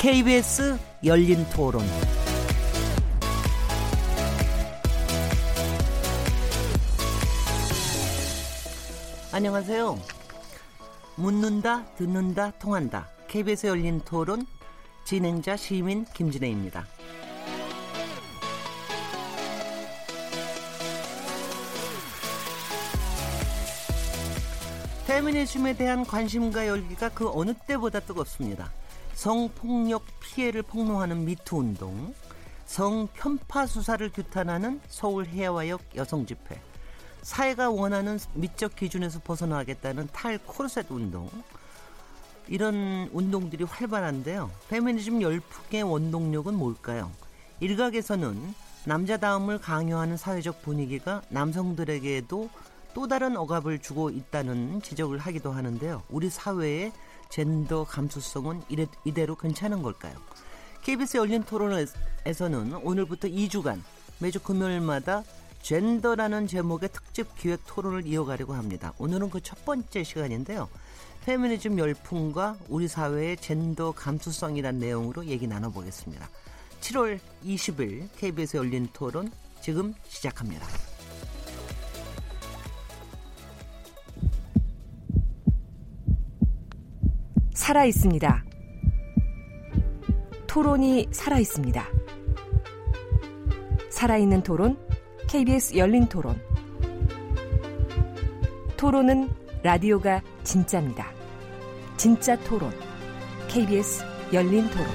[0.00, 1.84] KBS 열린 토론.
[9.30, 9.98] 안녕하세요.
[11.16, 13.10] 묻는다, 듣는다, 통한다.
[13.28, 14.46] KBS 열린 토론
[15.04, 16.86] 진행자 시민 김진혜입니다.
[25.06, 28.72] 페미니즘에 대한 관심과 열기가 그 어느 때보다 뜨겁습니다.
[29.20, 32.14] 성폭력 피해를 폭로하는 미투 운동,
[32.64, 36.58] 성편파 수사를 규탄하는 서울 해화역 여성 집회,
[37.20, 41.28] 사회가 원하는 미적 기준에서 벗어나겠다는 탈 코르셋 운동,
[42.48, 44.50] 이런 운동들이 활발한데요.
[44.70, 47.12] 페미니즘 열풍의 원동력은 뭘까요?
[47.60, 48.54] 일각에서는
[48.86, 52.48] 남자다움을 강요하는 사회적 분위기가 남성들에게도
[52.94, 56.04] 또 다른 억압을 주고 있다는 지적을 하기도 하는데요.
[56.08, 56.90] 우리 사회의
[57.30, 60.14] 젠더 감수성은 이래, 이대로 괜찮은 걸까요?
[60.82, 63.80] KBS 열린 토론에서는 오늘부터 2주간
[64.18, 65.22] 매주 금요일마다
[65.62, 68.92] 젠더라는 제목의 특집 기획 토론을 이어가려고 합니다.
[68.98, 70.68] 오늘은 그 첫 번째 시간인데요.
[71.26, 76.28] 페미니즘 열풍과 우리 사회의 젠더 감수성이란 내용으로 얘기 나눠보겠습니다.
[76.80, 80.66] 7월 20일 KBS 열린 토론 지금 시작합니다.
[87.60, 88.44] 살아 있습니다.
[90.46, 91.86] 토론이 살아 있습니다.
[93.90, 94.78] 살아있는 토론,
[95.28, 96.40] KBS 열린 토론.
[98.78, 99.28] 토론은
[99.62, 101.12] 라디오가 진짜입니다.
[101.98, 102.72] 진짜 토론,
[103.48, 104.86] KBS 열린 토론.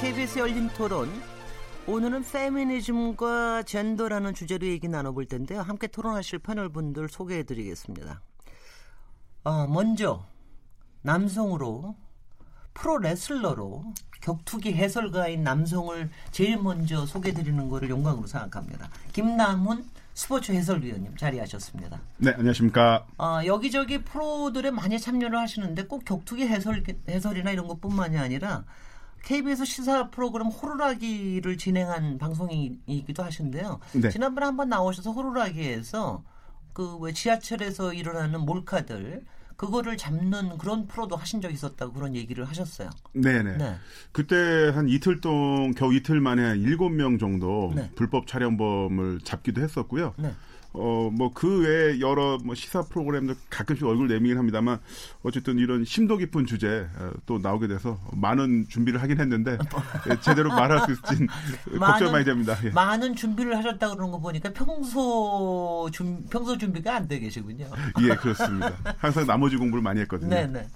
[0.00, 1.10] KBS 열린 토론.
[1.86, 5.60] 오늘은 페미니즘과 젠더라는 주제로 얘기 나눠볼 텐데요.
[5.60, 8.22] 함께 토론하실 패널 분들 소개해 드리겠습니다.
[9.48, 10.26] 아, 먼저
[11.00, 11.96] 남성으로
[12.74, 13.82] 프로 레슬러로
[14.20, 18.90] 격투기 해설가인 남성을 제일 먼저 소개드리는 것을 영광으로 생각합니다.
[19.14, 21.98] 김남훈 스포츠 해설위원님 자리하셨습니다.
[22.18, 23.06] 네, 안녕하십니까.
[23.16, 28.64] 아, 여기저기 프로들에 많이 참여를 하시는데 꼭 격투기 해설, 해설이나 이런 것뿐만이 아니라
[29.24, 33.80] KBS 시사 프로그램 호루라기를 진행한 방송이기도 하신데요.
[33.92, 34.10] 네.
[34.10, 36.22] 지난번에 한번 나오셔서 호루라기에서
[36.74, 39.24] 그 왜 지하철에서 일어나는 몰카들
[39.58, 42.90] 그거를 잡는 그런 프로도 하신 적 있었다고 그런 얘기를 하셨어요.
[43.12, 43.56] 네네.
[43.56, 43.74] 네.
[44.12, 47.90] 그때 한 이틀 동안 겨우 이틀 만에 한 7명 정도 네.
[47.96, 50.14] 불법 촬영범을 잡기도 했었고요.
[50.16, 50.32] 네.
[50.74, 54.78] 어, 뭐, 그 외에 여러 뭐 시사 프로그램도 가끔씩 얼굴 내미긴 합니다만,
[55.22, 59.58] 어쨌든 이런 심도 깊은 주제 어, 또 나오게 돼서 많은 준비를 하긴 했는데,
[60.10, 61.26] 예, 제대로 말할 수 있을진
[61.80, 62.56] 걱정 많이 됩니다.
[62.64, 62.70] 예.
[62.70, 67.66] 많은 준비를 하셨다 그러는 거 보니까 평소 준, 평소 준비가 안 돼 계시군요.
[68.02, 68.72] 예, 그렇습니다.
[68.98, 70.28] 항상 나머지 공부를 많이 했거든요.
[70.28, 70.68] 네네.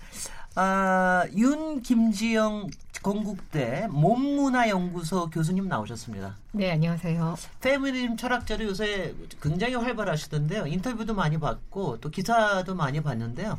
[0.54, 2.68] 아, 윤 김지영
[3.02, 6.36] 건국대 몸문화연구소 교수님 나오셨습니다.
[6.52, 7.36] 네, 안녕하세요.
[7.60, 10.66] 페미니즘 철학자로 요새 굉장히 활발하시던데요.
[10.66, 13.58] 인터뷰도 많이 받고 또 기사도 많이 봤는데요.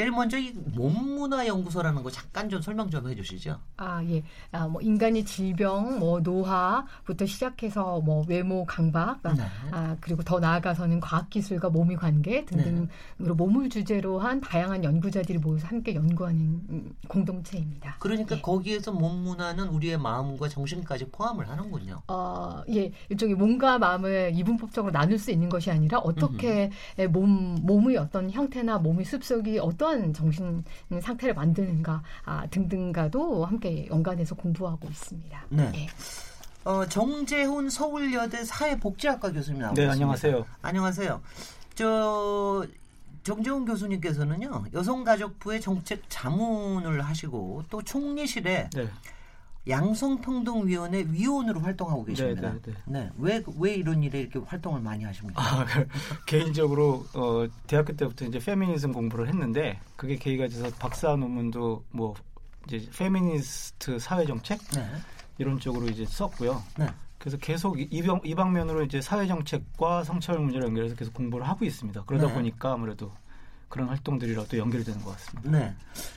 [0.00, 3.58] 제일 먼저 이 몸문화 연구소라는 거 잠깐 좀 설명 좀 해주시죠.
[3.76, 9.42] 아 예, 아, 뭐 인간의 질병, 뭐 노화부터 시작해서 뭐 외모 강박, 아, 네.
[9.70, 13.30] 아 그리고 더 나아가서는 과학 기술과 몸의 관계 등등으로 네.
[13.30, 17.96] 몸을 주제로 한 다양한 연구자들이 모여서 함께 연구하는 음, 공동체입니다.
[17.98, 18.40] 그러니까 예.
[18.40, 22.00] 거기에서 몸문화는 우리의 마음과 정신까지 포함을 하는군요.
[22.08, 26.70] 어, 예, 일종의 몸과 마음을 이분법적으로 나눌 수 있는 것이 아니라 어떻게
[27.10, 30.64] 몸 몸의 어떤 형태나 몸의 습속이 어떤 어떠한 정신
[31.00, 35.44] 상태를 만드는가 아, 등등과도 함께 연관해서 공부하고 있습니다.
[35.50, 35.70] 네.
[35.70, 35.88] 네.
[36.64, 39.82] 어, 정재훈 서울여대 사회복지학과 교수님 나오셨습니다.
[39.82, 40.46] 네, 안녕하세요.
[40.62, 41.20] 안녕하세요.
[41.74, 42.66] 저
[43.22, 48.88] 정재훈 교수님께서는요 여성가족부의 정책 자문을 하시고 또 총리실에 네.
[49.68, 52.52] 양성평등위원회 위원으로 활동하고 계십니다.
[52.52, 53.00] 네, 네, 네.
[53.00, 53.10] 네.
[53.18, 55.42] 왜, 왜 이런 일에 이렇게 활동을 많이 하십니까?
[55.42, 55.66] 아,
[56.26, 62.14] 개인적으로 어, 대학교 때부터 이제 페미니즘 공부를 했는데 그게 계기가 돼서 박사 논문도 뭐
[62.66, 64.86] 이제 페미니스트 사회 정책 네.
[65.38, 66.62] 이런 쪽으로 이제 썼고요.
[66.78, 66.88] 네.
[67.18, 71.66] 그래서 계속 이, 방, 이 방면으로 이제 사회 정책과 성차별 문제를 연결해서 계속 공부를 하고
[71.66, 72.04] 있습니다.
[72.04, 72.34] 그러다 네.
[72.34, 73.12] 보니까 아무래도
[73.70, 75.50] 그런 활동들이랑 또 연결되는 것 같습니다.
[75.50, 75.74] 네.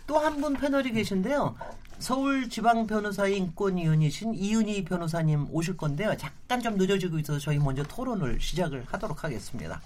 [0.08, 1.56] 또 한 분 패널이 계신데요.
[2.00, 6.18] 서울지방변호사회 인권위원이신 이은희 변호사님 오실 건데요.
[6.18, 9.80] 잠깐 좀 늦어지고 있어서 저희 먼저 토론을 시작을 하도록 하겠습니다.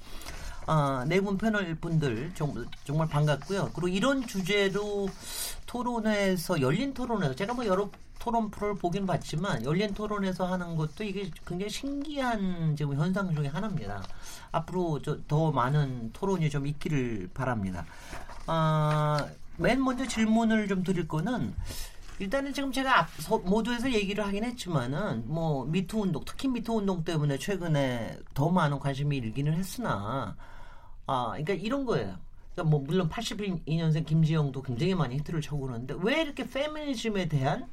[0.68, 3.72] 아, 네분 패널 분들 정말, 정말 반갑고요.
[3.74, 5.08] 그리고 이런 주제로
[5.66, 11.32] 토론에서 열린 토론에서 제가 뭐 여러 토론 프로를 보긴 봤지만 열린 토론에서 하는 것도 이게
[11.46, 14.04] 굉장히 신기한 지금 현상 중의 하나입니다.
[14.52, 15.00] 앞으로
[15.30, 17.86] 더 많은 토론이 좀 있기를 바랍니다.
[18.46, 19.26] 아,
[19.56, 21.54] 맨 먼저 질문을 좀 드릴 거는
[22.20, 23.10] 일단은 지금 제가 앞
[23.46, 29.16] 모두에서 얘기를 하긴 했지만은 뭐 미투 운동 특히 미투 운동 때문에 최근에 더 많은 관심이
[29.16, 30.36] 일기는 했으나
[31.08, 32.18] 아 그러니까 이런 거예요.
[32.54, 37.68] 그러니까 뭐 물론 82년생 김지영도 굉장히 많이 히트를 쳐고 그러는데 왜 이렇게 페미니즘에 대한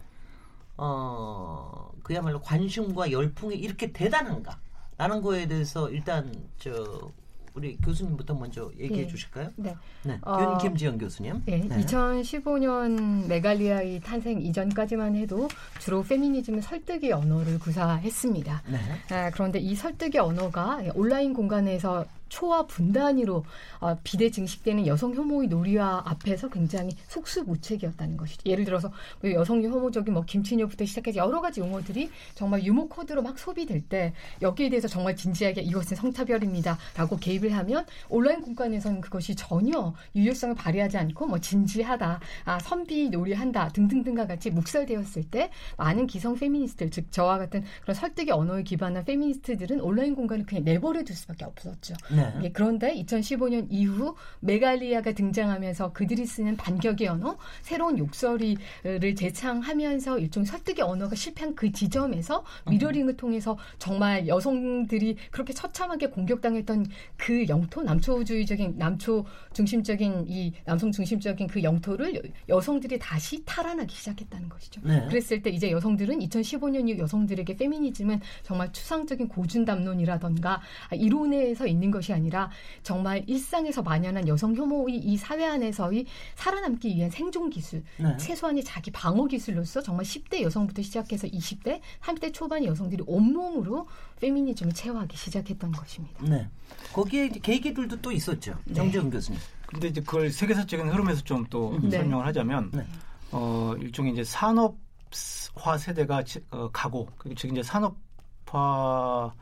[0.76, 4.58] 어 그야말로 관심과 열풍이 이렇게 대단한가?
[4.96, 7.10] 라는 거에 대해서 일단 저
[7.54, 9.06] 우리 교수님부터 먼저 얘기해 네.
[9.06, 9.48] 주실까요?
[9.56, 9.76] 네.
[10.02, 10.18] 네.
[10.22, 11.42] 어, 윤 김지영 교수님.
[11.46, 11.58] 네.
[11.58, 11.84] 네.
[11.84, 15.48] 2015년 메갈리아의 탄생 이전까지만 해도
[15.80, 18.62] 주로 페미니즘은 설득의 언어를 구사했습니다.
[18.66, 18.78] 네.
[19.14, 22.04] 아, 그런데 이 설득의 언어가 온라인 공간에서
[22.34, 23.44] 초와 분단위로
[23.78, 28.42] 어, 비대 증식되는 여성 혐오의 놀이와 앞에서 굉장히 속수무책이었다는 것이죠.
[28.46, 28.90] 예를 들어서
[29.20, 34.12] 그 여성 혐오적인 뭐 김치녀부터 시작해서 여러 가지 용어들이 정말 유머 코드로 막 소비될 때
[34.42, 41.26] 여기에 대해서 정말 진지하게 이것은 성차별입니다라고 개입을 하면 온라인 공간에서는 그것이 전혀 유효성을 발휘하지 않고
[41.26, 47.62] 뭐 진지하다, 아 선비 놀이한다 등등등과 같이 묵살되었을 때 많은 기성 페미니스트들 즉 저와 같은
[47.82, 51.94] 그런 설득의 언어에 기반한 페미니스트들은 온라인 공간을 그냥 내버려 둘 수밖에 없었죠.
[52.10, 52.23] 네.
[52.38, 52.44] 네.
[52.44, 60.84] 예, 그런데 2015년 이후 메갈리아가 등장하면서 그들이 쓰는 반격의 언어, 새로운 욕설이를 제창하면서 일종 설득의
[60.84, 66.86] 언어가 실패한 그 지점에서 mirroring을 통해서 정말 여성들이 그렇게 처참하게 공격당했던
[67.16, 74.80] 그 영토, 남초주의적인 남초 중심적인 이 남성 중심적인 그 영토를 여성들이 다시 탈환하기 시작했다는 것이죠.
[74.84, 75.06] 네.
[75.08, 80.60] 그랬을 때 이제 여성들은 2015년 이후 여성들에게 페미니즘은 정말 추상적인 고준담론이라던가
[80.92, 82.50] 이론에서 있는 것이 아니라
[82.82, 88.16] 정말 일상에서 만연한 여성 혐오의 이 사회 안에서의 살아남기 위한 생존 기술, 네.
[88.16, 93.86] 최소한의 자기 방어 기술로서 정말 10대 여성부터 시작해서 20대, 30대 초반의 여성들이 온몸으로
[94.20, 96.24] 페미니즘을 체화하기 시작했던 것입니다.
[96.24, 96.48] 네.
[96.92, 98.56] 거기에 계기들도 또 있었죠.
[98.64, 98.74] 네.
[98.74, 99.40] 정재훈 교수님.
[99.66, 101.90] 근데 이제 그걸 세계사적인 흐름에서 좀또 네.
[101.90, 102.86] 설명을 하자면 네.
[103.32, 109.34] 어, 일종의 이제 산업화 세대가 어, 가고 즉 이제 산업화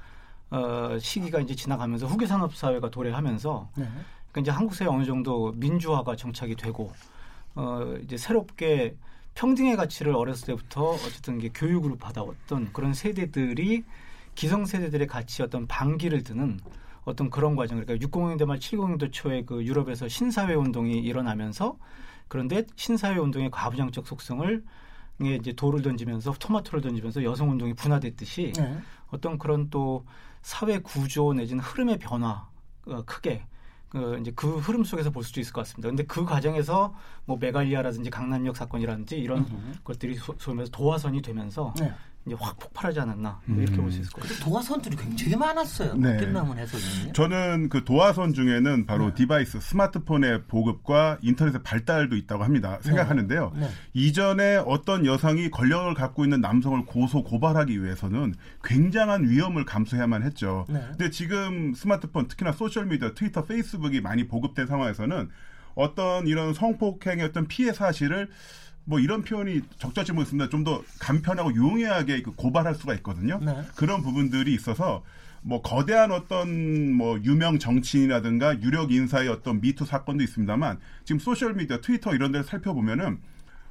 [0.53, 3.85] 어, 시기가 이제 지나가면서 후기 산업 사회가 도래하면서 네.
[4.31, 6.93] 그러니까 이제 한국 사회 어느 정도 민주화가 정착이 되고
[7.55, 8.95] 어, 이제 새롭게
[9.35, 13.83] 평등의 가치를 어렸을 때부터 어쨌든 이게 교육으로 받아왔던 그런 세대들이
[14.35, 16.61] 기성 세대들의 가치 어떤 반기를 드는
[17.05, 21.79] 어떤 그런 과정 그러니까 60년대 말 70년대 초에 그 유럽에서 신사회 운동이 일어나면서
[22.29, 24.63] 그런데 신사회 운동의 과부장적 속성을
[25.21, 28.79] 이제 돌을 던지면서 토마토를 던지면서 여성 운동이 분화됐듯이 네.
[29.11, 30.05] 어떤 그런 또
[30.41, 32.49] 사회 구조 내지는 흐름의 변화
[32.87, 33.45] 어, 크게
[33.89, 35.89] 그 이제 그 흐름 속에서 볼 수도 있을 것 같습니다.
[35.89, 36.95] 근데 그 과정에서
[37.27, 39.83] 뭐 메갈리아라든지 강남역 사건이라든지 이런 음흠.
[39.85, 41.93] 것들이 소, 소위 말해서 도화선이 되면서 네.
[42.25, 44.39] 이제 확 폭발하지 않았나 뭐 이렇게 볼수 있을 것 같아요.
[44.39, 45.95] 도화선들이 굉장히 많았어요.
[45.95, 46.19] 네.
[46.19, 47.13] 김남은 해설위원님.
[47.15, 49.15] 저는 그 도화선 중에는 바로 네.
[49.15, 52.79] device 스마트폰의 보급과 인터넷의 발달도 있다고 합니다.
[52.83, 53.53] 생각하는데요.
[53.55, 53.61] 네.
[53.63, 53.71] 네.
[53.95, 60.65] 이전에 어떤 여성이 권력을 갖고 있는 남성을 고소 고발하기 위해서는 굉장한 위험을 감수해야만 했죠.
[60.69, 60.81] 네.
[60.91, 65.29] 근데 지금 스마트폰 특히나 소셜 미디어, 트위터, 페이스북이 많이 보급된 상황에서는
[65.75, 68.29] 어떤 이런 성폭행의 어떤 피해 사실을
[68.85, 70.49] 뭐 이런 표현이 적절치 못했습니다.
[70.49, 73.41] 좀 더 간편하고 용이하게 그 고발할 수가 있거든요.
[73.43, 73.63] 네.
[73.75, 75.03] 그런 부분들이 있어서
[75.43, 81.81] 뭐 거대한 어떤 뭐 유명 정치인이라든가 유력 인사의 어떤 미투 사건도 있습니다만 지금 소셜 미디어,
[81.81, 83.19] 트위터 이런 데를 살펴보면은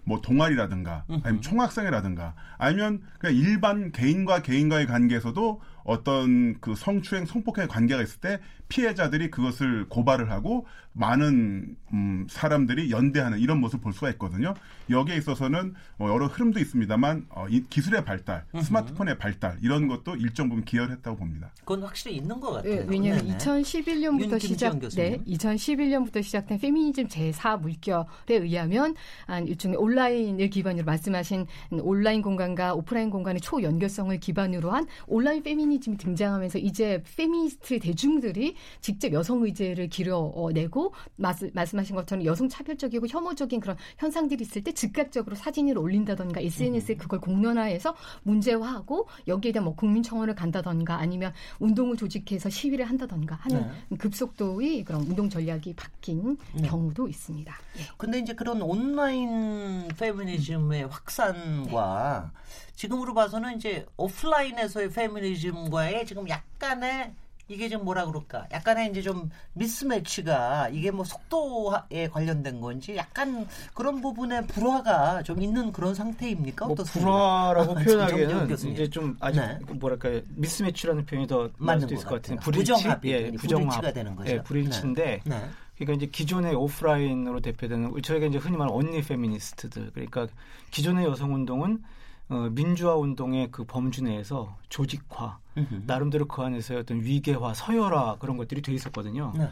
[0.04, 8.02] 뭐 동아리라든가 아니면 총학생회라든가 아니면 그냥 일반 개인과 개인과의 관계에서도 어떤 그 성추행, 성폭행 관계가
[8.02, 8.40] 있을 때
[8.72, 14.54] 피해자들이 그것을 고발을 하고 많은 음, 사람들이 연대하는 이런 모습을 볼 수가 있거든요.
[14.90, 20.48] 여기에 있어서는 어, 여러 흐름도 있습니다만 어, 이 기술의 발달, 스마트폰의 발달 이런 것도 일정
[20.50, 21.52] 부분 기여를 했다고 봅니다.
[21.60, 22.76] 그건 확실히 있는 것 같아요.
[22.76, 23.38] 네, 왜냐하면 네네.
[23.38, 28.96] 2011년부터 시작, 네, 2011년부터 시작된 페미니즘 제4 물결에 의하면
[29.28, 36.60] 한 일종의 온라인을 기반으로 말씀하신 온라인 공간과 오프라인 공간의 초연결성을 기반으로 한 온라인 페미니즘이 등장하면서
[36.60, 44.64] 이제 페미니스트 대중들이 직접 여성 의제를 길어내고 말씀하신 것처럼 여성 차별적이고 혐오적인 그런 현상들이 있을
[44.64, 51.98] 때 즉각적으로 사진을 올린다던가 SNS에 그걸 공론화해서 문제화하고 여기에 대한 뭐 국민청원을 간다던가 아니면 운동을
[51.98, 53.98] 조직해서 시위를 한다던가 하는 네.
[53.98, 56.68] 급속도의 그런 운동 전략이 바뀐 네.
[56.68, 57.54] 경우도 있습니다.
[57.78, 57.82] 예.
[57.98, 62.42] 근데 이제 그런 온라인 페미니즘의 확산과 네.
[62.76, 67.14] 지금으로 봐서는 이제 오프라인에서의 페미니즘과의 지금 약간의
[67.52, 68.48] 이게 좀 뭐라 그럴까?
[68.52, 75.74] 약간의 이제 좀 미스매치가 이게 뭐 속도에 관련된 건지 약간 그런 부분에 불화가 좀 있는
[75.74, 76.68] 그런 상태입니까?
[76.68, 79.60] 뭐 불화라고 표현하기에는 이제 좀 아직 네.
[79.74, 82.40] 뭐랄까 미스매치라는 표현이 더 맞는 수도 있을 것 같아요.
[82.40, 84.32] 부정합, 예, 부정합, 되는 거죠.
[84.32, 85.38] 예, 불일치인데 네.
[85.38, 85.50] 네.
[85.76, 90.28] 그러니까 이제 기존의 오프라인으로 대표되는 저희가 이제 흔히 말하는 언니 페미니스트들 그러니까
[90.70, 91.84] 기존의 여성 운동은
[92.32, 95.84] 어, 민주화 운동의 그 범주 내에서 조직화 으흠.
[95.86, 99.34] 나름대로 그 안에서 어떤 위계화 서열화 그런 것들이 돼 있었거든요.
[99.38, 99.50] 네.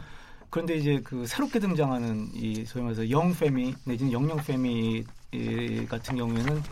[0.48, 5.04] 그런데 이제 그 새롭게 등장하는 이 소위 말해서 영 페미 내지는 영영 페미
[5.88, 6.62] 같은 경우에는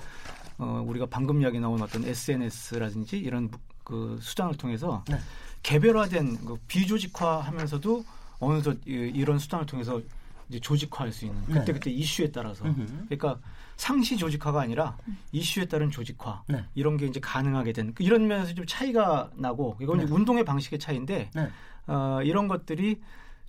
[0.56, 3.50] 어, 우리가 방금 이야기 나온 어떤 SNS라든지 이런
[3.84, 5.18] 그 수단을 통해서 네.
[5.62, 8.04] 개별화된 그 비조직화하면서도
[8.40, 10.00] 어느덧 이런 수단을 통해서
[10.48, 11.96] 이제 조직화할 수 있는 그때 그때 네.
[11.96, 13.06] 이슈에 따라서 으흠.
[13.08, 13.38] 그러니까
[13.76, 14.96] 상시 조직화가 아니라
[15.32, 16.64] 이슈에 따른 조직화 네.
[16.74, 20.04] 이런 게 이제 가능하게 된 이런 면에서 좀 차이가 나고 이건 네.
[20.04, 21.48] 운동의 방식의 차이인데 네.
[21.86, 23.00] 어, 이런 것들이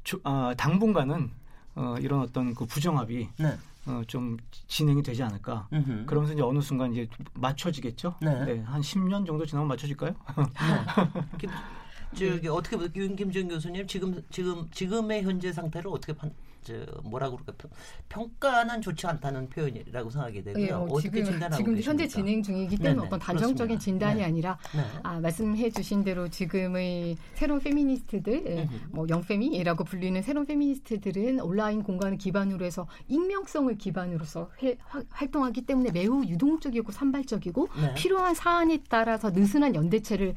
[0.03, 1.31] 조, 어, 당분간은
[1.75, 3.57] 어, 이런 어떤 그 부정합이 네.
[3.85, 4.37] 어, 좀
[4.67, 5.67] 진행이 되지 않을까.
[5.71, 6.05] 음흠.
[6.05, 8.15] 그러면서 이제 어느 순간 이제 맞춰지겠죠.
[8.21, 8.45] 네.
[8.45, 8.59] 네.
[8.61, 10.11] 한 10년 정도 지나면 맞춰질까요?
[10.11, 11.47] 네.
[12.15, 16.31] 저기 어떻게 윤 김정 교수님 지금 지금 지금의 현재 상태를 어떻게 판,
[16.63, 16.73] 저
[17.03, 17.69] 뭐라고 그럴까
[18.09, 20.65] 평가는 좋지 않다는 표현이라고 생각이 되고요.
[20.65, 23.79] 네, 어, 어떻게 지금, 진단하고 지금 현재 진행 중이기 때문에 네네, 어떤 단정적인 그렇습니다.
[23.79, 24.25] 진단이 네.
[24.25, 24.81] 아니라 네.
[25.03, 32.17] 아, 말씀해 주신 대로 지금의 새로운 페미니스트들, 예, 뭐 영페미라고 불리는 새로운 페미니스트들은 온라인 공간을
[32.17, 37.93] 기반으로 해서 익명성을 기반으로서 해, 화, 활동하기 때문에 매우 유동적이고 산발적이고 네.
[37.95, 40.35] 필요한 사안에 따라서 느슨한 연대체를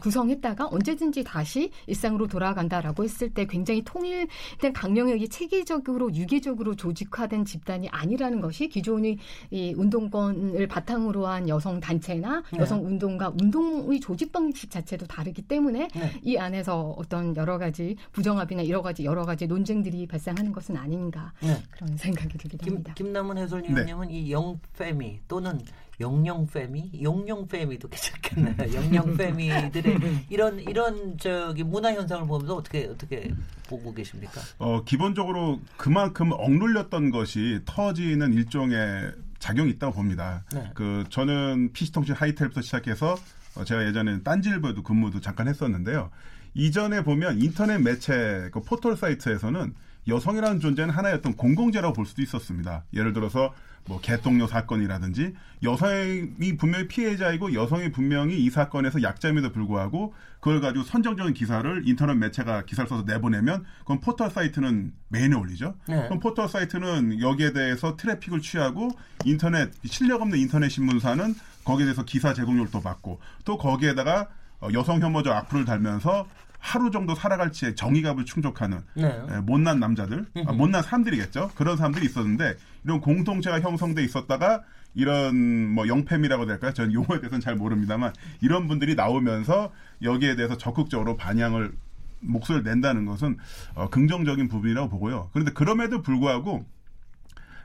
[0.00, 7.88] 구성했다가 언제든지 다시 일상으로 돌아간다라고 했을 때 굉장히 통일된 강령력이 체계 체계적으로 유기적으로 조직화된 집단이
[7.88, 9.18] 아니라는 것이 기존의
[9.50, 12.58] 이 운동권을 바탕으로 한 여성 단체나 네.
[12.58, 16.20] 여성 운동과 운동의 조직 방식 자체도 다르기 때문에 네.
[16.22, 21.56] 이 안에서 어떤 여러 가지 부정합이나 여러 가지 여러 가지 논쟁들이 발생하는 것은 아닌가 네.
[21.70, 22.92] 그런 생각이 들기도 합니다.
[22.94, 24.14] 김, 김남은 해설위원님은 네.
[24.14, 25.60] 이 영페미 또는
[26.00, 28.74] 영영 페미, 용영 페미도 괜찮겠네요.
[28.74, 33.32] 영영 페미들의 이런 이런 저기 문화 현상을 보면서 어떻게 어떻게
[33.68, 34.40] 보고 계십니까?
[34.58, 40.44] 어 기본적으로 그만큼 억눌렸던 것이 터지는 일종의 작용이 있다고 봅니다.
[40.52, 40.70] 네.
[40.74, 43.16] 그 저는 PC통신 하이텔부터 시작해서
[43.56, 46.10] 어, 제가 예전에 딴지일보에도 근무도 잠깐 했었는데요.
[46.54, 49.74] 이전에 보면 인터넷 매체 그 포털 사이트에서는
[50.08, 52.84] 여성이라는 존재는 하나의 어떤 공공재라고 볼 수도 있었습니다.
[52.94, 53.52] 예를 들어서
[53.86, 61.34] 뭐 개똥녀 사건이라든지 여성이 분명히 피해자이고 여성이 분명히 이 사건에서 약자임에도 불구하고 그걸 가지고 선정적인
[61.34, 65.74] 기사를 인터넷 매체가 기사를 써서 내보내면 그건 포털 사이트는 메인에 올리죠.
[65.88, 66.02] 네.
[66.04, 68.90] 그럼 포털 사이트는 여기에 대해서 트래픽을 취하고
[69.24, 74.28] 인터넷 실력 없는 인터넷 신문사는 거기에 대해서 기사 제공료를 또 받고 또 거기에다가
[74.60, 76.26] 어, 여성 혐오적 악플을 달면서
[76.66, 79.16] 하루 정도 살아갈 치의 정의감을 충족하는 네.
[79.30, 81.52] 예, 못난 남자들, 아, 못난 사람들이겠죠.
[81.54, 85.36] 그런 사람들이 있었는데 이런 공동체가 형성돼 있었다가 이런
[85.70, 86.72] 뭐 영팸이라고 될까요?
[86.72, 89.70] 저는 용어에 대해서는 잘 모릅니다만 이런 분들이 나오면서
[90.02, 91.72] 여기에 대해서 적극적으로 반향을
[92.18, 93.36] 목소리를 낸다는 것은
[93.76, 95.30] 어, 긍정적인 부분이라고 보고요.
[95.32, 96.66] 그런데 그럼에도 불구하고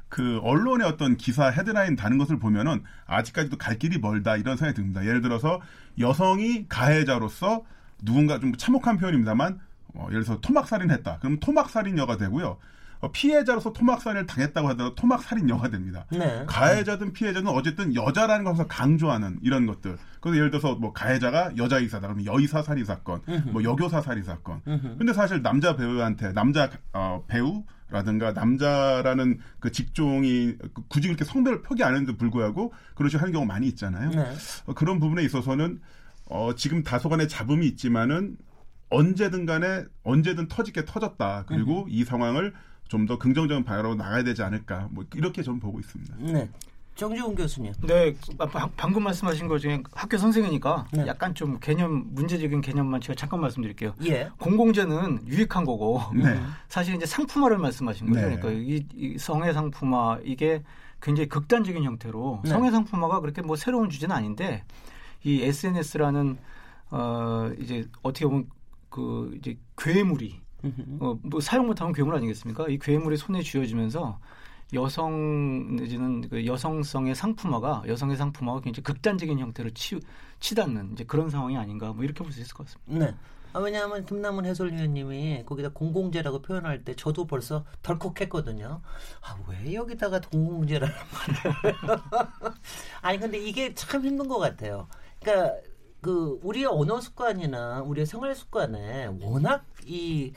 [0.10, 5.04] 그 언론의 어떤 기사 헤드라인 다는 것을 보면은 아직까지도 갈 길이 멀다 이런 생각이 듭니다.
[5.06, 5.60] 예를 들어서
[5.98, 7.64] 여성이 가해자로서
[8.02, 9.60] 누군가 좀 참혹한 표현입니다만
[9.94, 11.20] 어, 예를 들어서 토막살인했다.
[11.20, 12.58] 그럼 토막살인녀가 되고요.
[13.02, 16.06] 어, 피해자로서 토막살인을 당했다고 하더라도 토막살인녀가 됩니다.
[16.12, 16.44] 네.
[16.48, 19.98] 가해자든 피해자든 어쨌든 여자라는 것을 강조하는 이런 것들.
[20.20, 24.62] 그래서 예를 들어서 뭐 가해자가 여자의사다 그러면 여의사 살인 사건, 뭐 여교사 살인 사건.
[24.64, 30.56] 근데 사실 남자 배우한테 남자 어, 배우 라든가 남자라는 그 직종이
[30.88, 34.12] 굳이 그렇게 성별을 표기 안 했는데 불구하고 그런 식으로 하는 경우가 많이 있잖아요.
[34.12, 34.34] 네.
[34.66, 35.82] 어, 그런 부분에 있어서는
[36.32, 38.38] 어, 지금 다소간의 잡음이 있지만은
[38.90, 41.46] 언제든 간에 언제든 터지게 터졌다.
[41.48, 41.88] 그리고 음.
[41.90, 42.54] 이 상황을
[42.88, 44.90] 좀 더 긍정적인 방향으로 나가야 되지 않을까.
[44.92, 46.16] 뭐 이렇게 저는 보고 있습니다.
[46.20, 46.50] 네.
[46.96, 47.72] 정지훈 교수님.
[47.84, 48.14] 네,
[48.76, 51.08] 방금 말씀하신 것 중에 학교 선생이니까 네.
[51.08, 53.96] 약간 좀 개념 문제적인 개념만 제가 잠깐 말씀드릴게요.
[54.04, 54.30] 예.
[54.40, 56.38] 공공재는 유익한 거고 네.
[56.68, 58.20] 사실 이제 상품화를 말씀하신 거죠.
[58.28, 58.38] 네.
[58.38, 60.62] 그러니까 이, 이 성의 상품화 이게
[61.02, 62.50] 굉장히 극단적인 형태로 네.
[62.50, 64.64] 성의 상품화가 그렇게 뭐 새로운 주제는 아닌데
[65.24, 66.38] 이 SNS라는
[66.92, 68.50] 어 이제 어떻게 보면
[68.90, 70.42] 그 이제 괴물이
[71.00, 72.68] 어 뭐 사용 못하면 괴물 아니겠습니까?
[72.70, 74.20] 이 괴물이 손에 쥐어지면서
[74.74, 80.00] 여성 내지는 그 여성성의 상품화가 여성의 상품화가 굉장히 극단적인 형태로 치,
[80.40, 83.06] 치닫는 이제 그런 상황이 아닌가 뭐 이렇게 볼 수 있을 것 같습니다.
[83.06, 83.16] 네.
[83.54, 88.82] 아, 왜냐하면 김남훈 해설위원님이 거기다 공공재라고 표현할 때 저도 벌써 덜컥했거든요.
[89.22, 91.76] 아, 왜 여기다가 공공재라는 말을.
[93.02, 94.88] 아니, 근데 이게 참 힘든 것 같아요.
[95.22, 95.56] 그러니까
[96.02, 100.34] 그 우리의 언어 습관이나 우리의 생활 습관에 워낙 이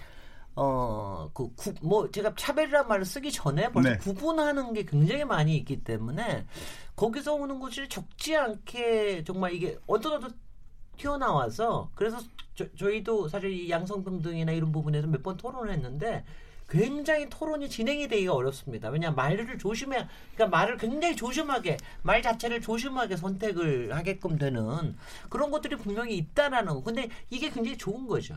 [0.57, 3.97] 어, 그, 구, 뭐, 제가 차별이란 말을 쓰기 전에 벌써 네.
[3.99, 6.47] 구분하는 게 굉장히 많이 있기 때문에
[6.95, 10.29] 거기서 오는 것이 적지 않게 정말 이게 어떠어떠
[10.97, 12.19] 튀어나와서 그래서
[12.55, 16.25] 저, 저희도 사실 이 양성평등이나 이런 부분에서 몇 번 토론을 했는데
[16.75, 18.89] 굉장히 토론이 진행이 되기가 어렵습니다.
[18.89, 24.97] 왜냐 말을 조심해, 그러니까 말을 굉장히 조심하게 말 자체를 조심하게 선택을 하게끔 되는
[25.29, 26.83] 그런 것들이 분명히 있다라는.
[26.83, 28.37] 근데 이게 굉장히 좋은 거죠.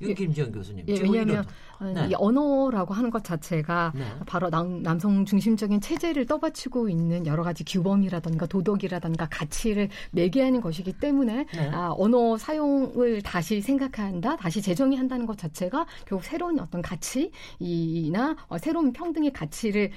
[0.00, 0.84] 윤김지영 교수님.
[0.88, 1.46] 예, 왜냐하면
[1.80, 2.08] 네.
[2.10, 4.04] 이 언어라고 하는 것 자체가 네.
[4.26, 11.46] 바로 남, 남성 중심적인 체제를 떠받치고 있는 여러 가지 규범이라든가 도덕이라든가 가치를 매개하는 것이기 때문에
[11.54, 11.70] 네.
[11.72, 18.58] 아, 언어 사용을 다시 생각한다, 다시 재정의 한다는 것 자체가 결국 새로운 어떤 가치나 어,
[18.58, 19.90] 새로운 평등의 가치를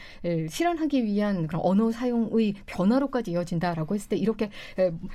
[0.49, 4.49] 실현하기 위한 그런 언어 사용의 변화로까지 이어진다라고 했을 때 이렇게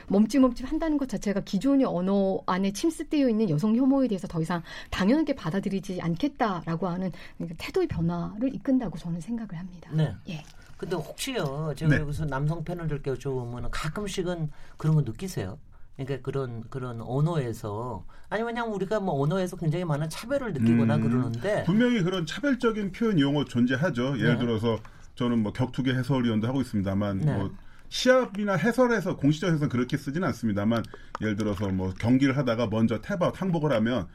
[0.08, 5.34] 멈칫멈칫 한다는 것 자체가 기존의 언어 안에 침습되어 있는 여성 혐오에 대해서 더 이상 당연하게
[5.34, 7.10] 받아들이지 않겠다 라고 하는
[7.58, 9.90] 태도의 변화를 이끈다고 저는 생각을 합니다.
[9.92, 10.14] 네.
[10.28, 10.42] 예.
[10.76, 12.00] 근데 혹시요, 제가 네.
[12.02, 15.58] 여기서 남성 패널들께 여쭤보면 가끔씩은 그런 거 느끼세요?
[15.96, 21.64] 그러니까 그런 그런 언어에서 아니면 그냥 우리가 뭐 언어에서 굉장히 많은 차별을 느끼거나 음, 그러는데
[21.64, 24.18] 분명히 그런 차별적인 표현 용어 존재하죠.
[24.18, 24.38] 예를 네.
[24.38, 24.78] 들어서
[25.14, 27.34] 저는 뭐 격투기 해설위원도 하고 있습니다만 네.
[27.34, 27.50] 뭐
[27.88, 30.82] 시합이나 해설에서 공식적 에서 그렇게 쓰지는 않습니다만
[31.22, 34.06] 예를 들어서 뭐 경기를 하다가 먼저 태박 항복을 하면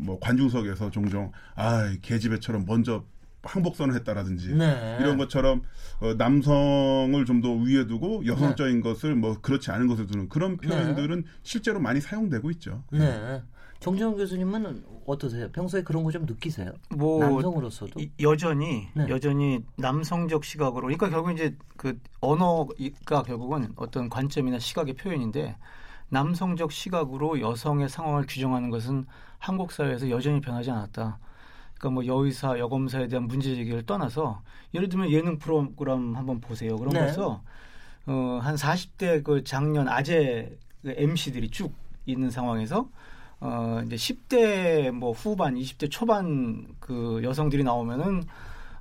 [0.00, 3.04] 뭐 관중석에서 종종 아 계집애처럼 먼저
[3.42, 4.98] 항복선을 했다라든지 네.
[5.00, 5.62] 이런 것처럼
[6.00, 8.82] 어, 남성을 좀 더 위에 두고 여성적인 네.
[8.82, 10.68] 것을 뭐 그렇지 않은 것을 두는 그런 네.
[10.68, 11.26] 표현들은 네.
[11.42, 12.82] 실제로 많이 사용되고 있죠.
[12.92, 13.42] 네.
[13.80, 15.48] 정재훈 교수님은 어떠세요?
[15.52, 16.70] 평소에 그런 거 좀 느끼세요?
[16.90, 19.06] 뭐 남성으로서도 여전히 네.
[19.08, 25.56] 여전히 남성적 시각으로 그러니까 결국 이제 그 언어가 결국은 어떤 관점이나 시각의 표현인데
[26.10, 29.06] 남성적 시각으로 여성의 상황을 규정하는 것은
[29.40, 31.18] 한국 사회에서 여전히 변하지 않았다.
[31.78, 34.42] 그러니까 뭐 여의사, 여검사에 대한 문제 제기를 떠나서
[34.74, 36.76] 예를 들면 예능 프로그램 한번 보세요.
[36.76, 37.00] 그런 네.
[37.00, 37.42] 거서
[38.06, 41.72] 어, 한 40대 그 작년 아재 그 MC들이 쭉
[42.06, 42.88] 있는 상황에서
[43.40, 48.24] 어, 이제 10대 뭐 후반, 20대 초반 그 여성들이 나오면은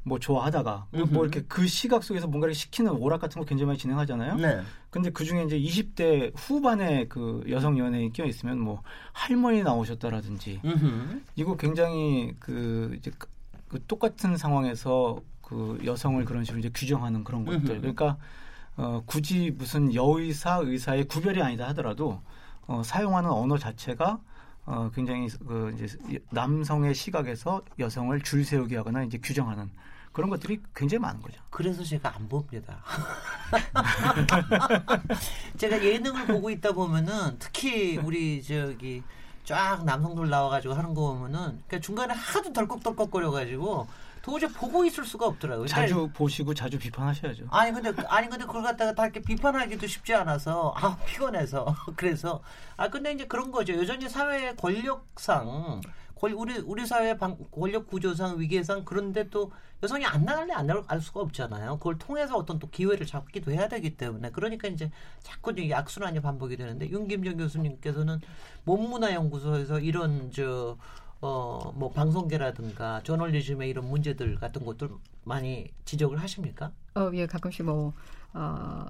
[0.09, 1.13] 뭐 좋아하다가 음흠.
[1.13, 4.35] 뭐 이렇게 그 시각 속에서 뭔가를 시키는 오락 같은 거 굉장히 많이 진행하잖아요.
[4.35, 4.61] 네.
[4.89, 8.81] 근데 그 중에 이제 20대 후반에 그 여성 연예인 끼어 있으면 뭐
[9.13, 11.21] 할머니 나오셨다라든지 음흠.
[11.35, 13.27] 이거 굉장히 그 이제 그,
[13.69, 17.69] 그 똑같은 상황에서 그 여성을 그런 식으로 이제 규정하는 그런 것들.
[17.69, 17.79] 음흠.
[17.79, 18.17] 그러니까
[18.75, 22.21] 어 굳이 무슨 여의사 의사의 구별이 아니다 하더라도
[22.65, 24.19] 어 사용하는 언어 자체가
[24.69, 29.67] 어, 굉장히 그 이제 남성의 시각에서 여성을 줄 세우게 하거나 이제 규정하는
[30.19, 31.39] 그런 것들이 굉장히 많은 거죠.
[31.49, 32.83] 그래서 제가 안 봅니다.
[35.55, 39.01] 제가 예능을 보고 있다 보면은 특히 우리 저기
[39.45, 43.87] 쫙 남성들 나와가지고 하는 거 보면은 그러니까 중간에 하도 덜컥덜컥거려가지고
[44.21, 45.67] 도저히 보고 있을 수가 없더라고요.
[45.67, 47.45] 자주 그러니까, 보시고 자주 비판하셔야죠.
[47.49, 52.41] 아니 근데 아니 근데 그걸 갖다가 다 이렇게 비판하기도 쉽지 않아서 아 피곤해서 그래서
[52.75, 53.77] 아 근데 이제 그런 거죠.
[53.77, 55.79] 여전히 사회 권력상
[56.21, 59.51] 우리 우리 사회 방, 권력 구조상 위계상 그런데 또
[59.81, 61.77] 여성이 안 나갈래 안 나갈 수가 없잖아요.
[61.77, 66.57] 그걸 통해서 어떤 또 기회를 잡기도 해야 되기 때문에 그러니까 이제 자꾸 이제 악순환이 반복이
[66.57, 68.19] 되는데 윤김정 교수님께서는
[68.65, 70.77] 몸문화연구소에서 이런 저
[71.21, 74.89] 어, 뭐 방송계라든가 저널리즘의 이런 문제들 같은 것들
[75.23, 76.71] 많이 지적을 하십니까?
[76.95, 77.93] 어, 예, 가끔씩 뭐
[78.33, 78.85] 어,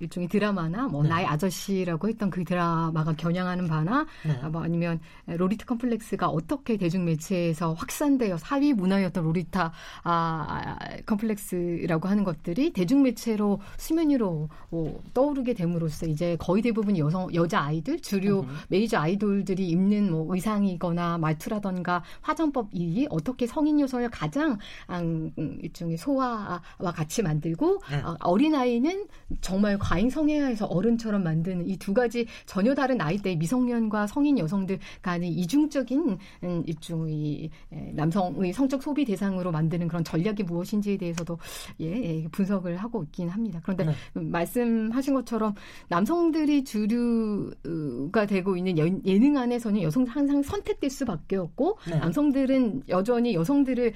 [0.00, 1.08] 일종의 드라마나 뭐 네.
[1.08, 4.38] 나의 아저씨라고 했던 그 드라마가 겨냥하는 바나 네.
[4.42, 9.72] 아, 뭐 아니면 로리타 컴플렉스가 어떻게 대중 매체에서 확산되어 하위 문화였던 로리타
[10.04, 17.32] 아, 컴플렉스라고 하는 것들이 대중 매체로 수면 위로 어, 떠오르게 됨으로써 이제 거의 대부분 여성
[17.34, 18.56] 여자 아이들 주류 으흠.
[18.68, 24.58] 메이저 아이돌들이 입는 뭐 의상이거나 말투라던가 화장법 이 어떻게 성인 요소를 가장
[24.90, 26.60] 음, 일종의 소화와
[26.94, 27.96] 같이 만들고 네.
[27.98, 29.06] 어, 어린 아이는
[29.40, 35.30] 정말 과잉 성애화에서 어른처럼 만드는 이 두 가지 전혀 다른 나이대의 미성년과 성인 여성들 간의
[35.30, 37.48] 이중적인 음, 일종의
[37.94, 41.38] 남성의 성적 소비 대상으로 만드는 그런 전략이 무엇인지에 대해서도
[41.80, 43.60] 예, 예 분석을 하고 있긴 합니다.
[43.62, 43.92] 그런데 네.
[44.12, 45.54] 말씀하신 것처럼
[45.88, 51.98] 남성들이 주류가 되고 있는 예 능 안에서는 여성 항상 선택될 수밖에 없고 네.
[51.98, 53.92] 남성들은 여전히 여성들을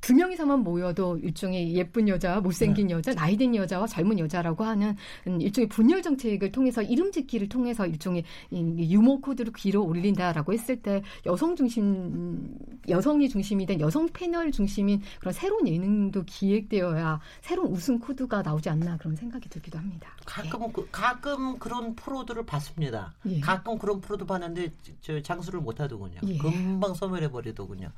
[0.00, 2.94] 두 명이서만 모여도 일종의 예쁜 여자, 못생긴 네.
[2.94, 9.18] 여자, 나이든 여자와 젊은 여자라고 하는 일종의 분열 정책을 통해서 이름 짓기를 통해서 일종의 유머
[9.18, 12.56] 코드를 귀로 올린다라고 했을 때 여성 중심,
[12.88, 18.96] 여성이 중심이 된 여성 패널 중심인 그런 새로운 예능도 기획되어야 새로운 우승 코드가 나오지 않나
[18.96, 20.10] 그런 생각이 들기도 합니다.
[20.24, 20.72] 가끔 예.
[20.72, 23.14] 그, 가끔 그런 프로들을 봤습니다.
[23.26, 23.40] 예.
[23.40, 26.20] 가끔 그런 프로도 봤는데 저 장수를 못 하더군요.
[26.26, 26.38] 예.
[26.38, 27.90] 금방 소멸해 버리더군요.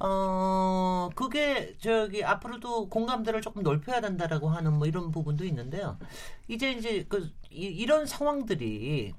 [0.00, 5.98] 어, 그게 저기 앞으로도 공감대를 조금 넓혀야 된다라고 하는 뭐 이런 부분도 있는데요.
[6.46, 9.12] 이제 이제 그 이, 이런 상황들이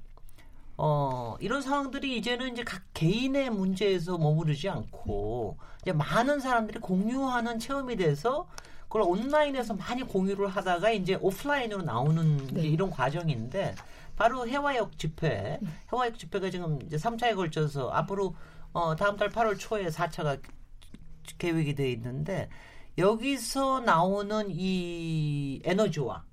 [0.78, 7.96] 어, 이런 상황들이 이제는 이제 각 개인의 문제에서 머무르지 않고 이제 많은 사람들이 공유하는 체험이
[7.96, 8.48] 돼서
[8.84, 12.62] 그걸 온라인에서 많이 공유를 하다가 이제 오프라인으로 나오는 네.
[12.62, 13.74] 이런 과정인데
[14.16, 15.68] 바로 해화역 집회, 네.
[15.92, 18.34] 해화역 집회가 지금 이제 3차에 걸쳐서 앞으로
[18.72, 20.40] 어, 다음 달 8월 초에 4차가
[21.38, 22.48] 계획이 돼 있는데
[22.98, 26.24] 여기서 나오는 이 에너지와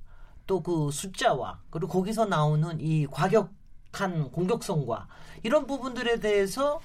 [0.48, 5.08] 또 그 숫자와 그리고 거기서 나오는 이 과격한 공격성과
[5.44, 6.80] 이런 부분들에 대해서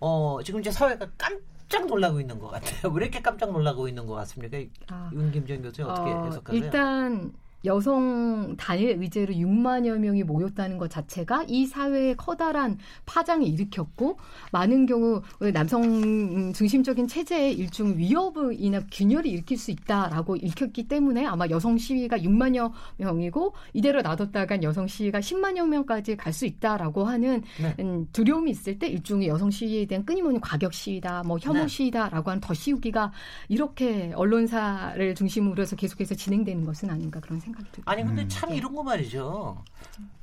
[0.00, 2.92] 어 지금 이제 사회가 깜짝 놀라고 있는 것 같아요.
[2.92, 4.56] 왜 이렇게 깜짝 놀라고 있는 것 같습니까?
[4.88, 6.64] 아, 윤 김정 교수님 어떻게 어, 해석하세요?
[6.64, 7.32] 일단
[7.64, 14.18] 여성 단일 의제로 6만여 명이 모였다는 것 자체가 이 사회에 커다란 파장을 일으켰고
[14.52, 21.76] 많은 경우 남성 중심적인 체제의 일종 위협이나 균열을 일으킬 수 있다라고 읽혔기 때문에 아마 여성
[21.76, 27.74] 시위가 6만여 명이고 이대로 놔뒀다간 여성 시위가 10만여 명까지 갈 수 있다라고 하는 네.
[27.80, 31.68] 음, 두려움이 있을 때 일종의 여성 시위에 대한 끊임없는 과격 시위다, 뭐 혐오 네.
[31.68, 33.12] 시위다라고 하는 더 씌우기가
[33.48, 37.84] 이렇게 언론사를 중심으로 해서 계속해서 진행되는 것은 아닌가 그런 생각이 생각이 들어요.
[37.86, 38.28] 아니 근데 음.
[38.28, 39.64] 참 이런 거 말이죠.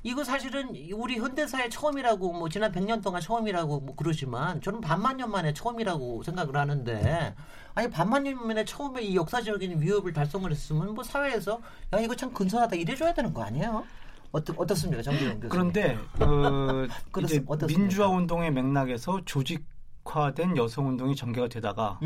[0.03, 5.31] 이거 사실은 우리 현대사의 처음이라고 뭐 지난 100년 동안 처음이라고 뭐 그러지만 저는 반만 년
[5.31, 7.35] 만에 처음이라고 생각을 하는데
[7.73, 11.59] 아니 반만 년 만에 처음에 이 역사적인 위협을 달성을 했으면 뭐 사회에서
[11.93, 13.83] 야 이거 참 근사하다 이래줘야 되는 거 아니에요?
[14.31, 15.49] 어떻, 어떻습니까, 정기영 교수님?
[15.49, 16.88] 그런데 어,
[17.23, 21.99] 이제 민주화 운동의 맥락에서 조직화된 여성 운동이 전개가 되다가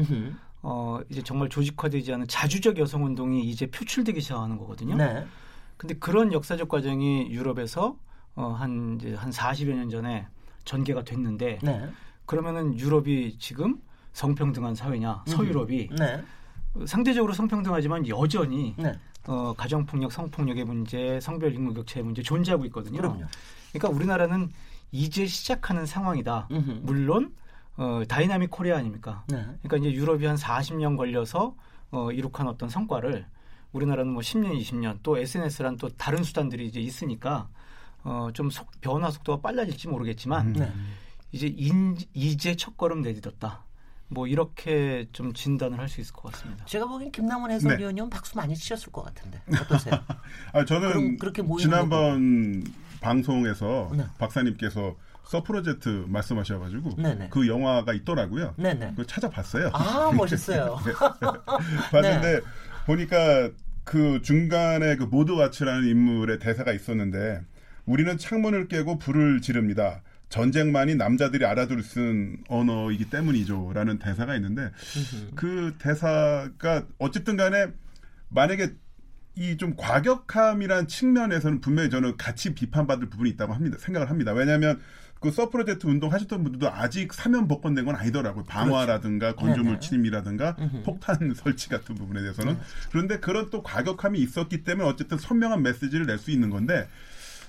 [0.61, 4.95] 어, 이제 정말 조직화되지 않은 자주적 여성 운동이 이제 표출되기 시작하는 거거든요.
[4.95, 5.25] 네.
[5.77, 7.97] 근데 그런 역사적 과정이 유럽에서
[8.35, 10.27] 어, 한 이제 한 40여 년 전에
[10.65, 11.89] 전개가 됐는데 네.
[12.25, 13.81] 그러면은 유럽이 지금
[14.13, 15.23] 성평등한 사회냐?
[15.25, 16.23] 서유럽이 네.
[16.85, 18.93] 상대적으로 성평등하지만 여전히 네.
[19.27, 22.97] 어, 가정폭력, 성폭력의 문제, 성별 인구 격차의 문제 존재하고 있거든요.
[22.97, 23.25] 그럼요.
[23.71, 24.49] 그러니까 우리나라는
[24.91, 26.47] 이제 시작하는 상황이다.
[26.51, 26.79] 음흠.
[26.83, 27.33] 물론
[27.79, 29.23] 어, dynamic Korea 아닙니까?
[29.29, 29.41] 네.
[29.63, 31.55] 그러니까 이제 유럽이 한 40년 걸려서
[31.91, 33.25] 어, 이룩한 어떤 성과를
[33.71, 37.47] 우리나라는 뭐 10년, 20년 또 SNS란 또 다른 수단들이 이제 있으니까
[38.03, 40.53] 어, 좀 속, 변화 속도가 빨라질지 모르겠지만 음.
[40.53, 40.71] 네.
[41.31, 43.63] 이제 인, 이제 첫걸음 내딛었다.
[44.09, 46.65] 뭐 이렇게 좀 진단을 할 수 있을 것 같습니다.
[46.65, 48.13] 제가 보기엔 김남원 해설위원님은 네.
[48.13, 49.93] 박수 많이 치셨을 것 같은데 어떠세요?
[50.51, 52.63] 아 저는 그렇게 지난번
[52.99, 54.03] 방송에서 네.
[54.17, 54.95] 박사님께서
[55.29, 57.29] 서프로젝트 말씀하셔가지고 네네.
[57.29, 58.55] 그 영화가 있더라고요.
[58.57, 58.93] 네네.
[58.95, 59.69] 그 찾아봤어요.
[59.73, 60.79] 아 멋있어요.
[60.83, 60.91] 네.
[61.91, 62.41] 봤는데 네.
[62.87, 63.51] 보니까
[63.83, 67.41] 그 중간에 그 모드 와츠라는 인물의 대사가 있었는데
[67.85, 70.01] 우리는 창문을 깨고 불을 지릅니다.
[70.29, 74.71] 전쟁만이 남자들이 알아들을 수 있는 언어이기 때문이죠라는 대사가 있는데
[75.35, 77.67] 그 대사가 어쨌든 간에
[78.29, 78.73] 만약에
[79.37, 83.77] 이 좀 과격함이란 측면에서는 분명히 저는 같이 비판받을 부분이 있다고 합니다.
[83.79, 84.33] 생각을 합니다.
[84.33, 84.81] 왜냐하면
[85.19, 88.45] 그 서프로젝트 운동 하셨던 분들도 아직 사면 복권된 건 아니더라고요.
[88.45, 89.45] 방화라든가 그렇죠.
[89.47, 89.79] 건조물 네네.
[89.79, 90.55] 침입이라든가
[90.85, 92.53] 폭탄 설치 같은 부분에 대해서는.
[92.53, 92.59] 네.
[92.91, 96.87] 그런데 그런 또 과격함이 있었기 때문에 어쨌든 선명한 메시지를 낼 수 있는 건데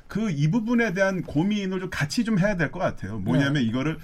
[0.09, 3.19] 그 이 부분에 대한 고민을 좀 같이 좀 해야 될 것 같아요.
[3.21, 3.63] 뭐냐면 네.
[3.63, 3.99] 이거를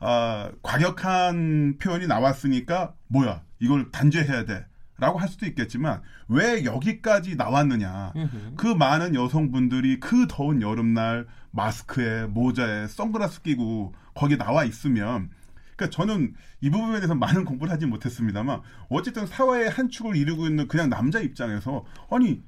[0.00, 4.66] 아, 과격한 표현이 나왔으니까 뭐야 이걸 단죄해야 돼.
[4.98, 8.12] 라고 할 수도 있겠지만 왜 여기까지 나왔느냐.
[8.56, 15.30] 그 많은 여성분들이 그 더운 여름날 마스크에 모자에 선글라스 끼고 거기 나와 있으면
[15.76, 20.68] 그러니까 저는 이 부분에 대해서 많은 공부를 하지 못했습니다만 어쨌든 사회의 한 축을 이루고 있는
[20.68, 22.42] 그냥 남자 입장에서 아니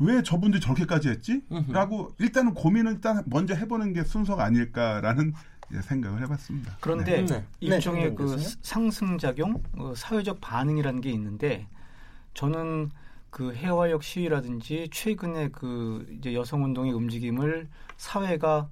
[0.00, 1.42] 왜 저분들이 저렇게까지 했지?
[1.68, 5.32] 라고 일단은 고민을 일단 먼저 해보는 게 순서가 아닐까라는
[5.82, 6.76] 생각을 해봤습니다.
[6.80, 7.26] 그런데 네.
[7.26, 7.44] 네.
[7.60, 8.14] 일종의 네.
[8.14, 11.68] 그 상승작용, 어, 사회적 반응이라는 게 있는데
[12.34, 12.90] 저는
[13.30, 18.68] 그 해화역 시위라든지 최근에 그 이제 여성 운동의 움직임을 사회가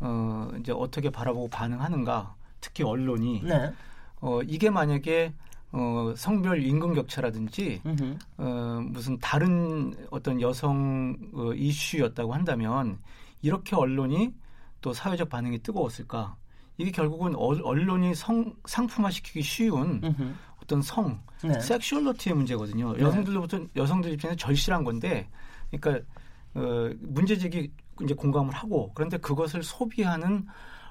[0.00, 3.72] 어 이제 어떻게 바라보고 반응하는가 특히 언론이 네.
[4.20, 5.32] 어 이게 만약에
[5.72, 8.18] 어 성별 임금 격차라든지 음흠.
[8.36, 12.98] 어 무슨 다른 어떤 여성 어, 이슈였다고 한다면
[13.40, 14.34] 이렇게 언론이
[14.82, 16.36] 또 사회적 반응이 뜨거웠을까?
[16.76, 20.34] 이게 결국은 어, 언론이 성 상품화시키기 쉬운 음흠.
[20.62, 21.58] 어떤 성, 네.
[21.60, 22.94] 섹슈얼러티의 문제거든요.
[22.94, 23.02] 네.
[23.02, 25.28] 여성들로부터 여성들 입장에서 절실한 건데,
[25.70, 26.04] 그러니까
[26.54, 27.70] 어, 문제 제기
[28.02, 30.46] 이제 공감을 하고 그런데 그것을 소비하는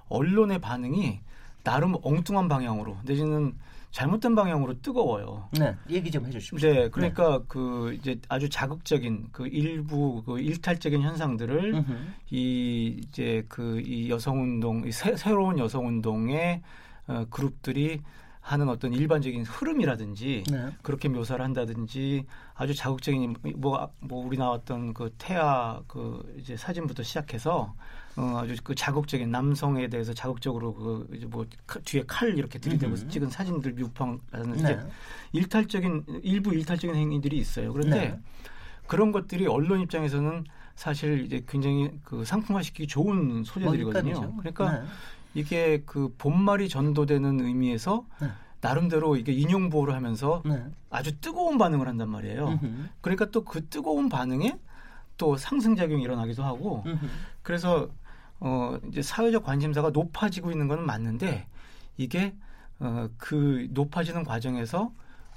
[0.09, 1.19] 언론의 반응이
[1.63, 3.53] 나름 엉뚱한 방향으로 내지는
[3.91, 5.49] 잘못된 방향으로 뜨거워요.
[5.51, 6.57] 네, 얘기 좀 해주십시오.
[6.57, 7.45] 네, 그러니까 네.
[7.47, 12.13] 그 이제 아주 자극적인 그 일부 그 일탈적인 현상들을 으흠.
[12.31, 16.61] 이 이제 그 이 여성 운동, 이 새, 새로운 여성 운동의
[17.07, 18.01] 어, 그룹들이
[18.41, 20.69] 하는 어떤 일반적인 흐름이라든지 네.
[20.81, 22.25] 그렇게 묘사를 한다든지
[22.55, 27.73] 아주 자극적인 뭐, 뭐 우리 나왔던 그 태아 그 이제 사진부터 시작해서
[28.17, 31.45] 어 아주 그 자극적인 남성에 대해서 자극적으로 그 이제 뭐
[31.85, 33.09] 뒤에 칼 이렇게 들이대고 음.
[33.09, 34.79] 찍은 사진들 뮤팡하는 네.
[35.33, 37.71] 일탈적인 일부 일탈적인 행위들이 있어요.
[37.71, 38.19] 그런데 네.
[38.87, 40.43] 그런 것들이 언론 입장에서는
[40.75, 44.35] 사실 이제 굉장히 그 상품화시키기 좋은 소재들이거든요.
[44.37, 44.85] 그러니까 네.
[45.33, 48.27] 이게 그 본말이 전도되는 의미에서 네.
[48.59, 50.63] 나름대로 이게 인용 보호를 하면서 네.
[50.89, 52.47] 아주 뜨거운 반응을 한단 말이에요.
[52.49, 52.89] 음흠.
[53.01, 54.57] 그러니까 또 그 뜨거운 반응에
[55.17, 57.05] 또 상승 작용이 일어나기도 하고 음흠.
[57.41, 57.89] 그래서
[58.39, 61.47] 어 이제 사회적 관심사가 높아지고 있는 건 맞는데
[61.97, 62.35] 이게
[62.79, 64.91] 어 그 높아지는 과정에서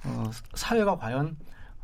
[0.04, 1.36] 어 사회가 과연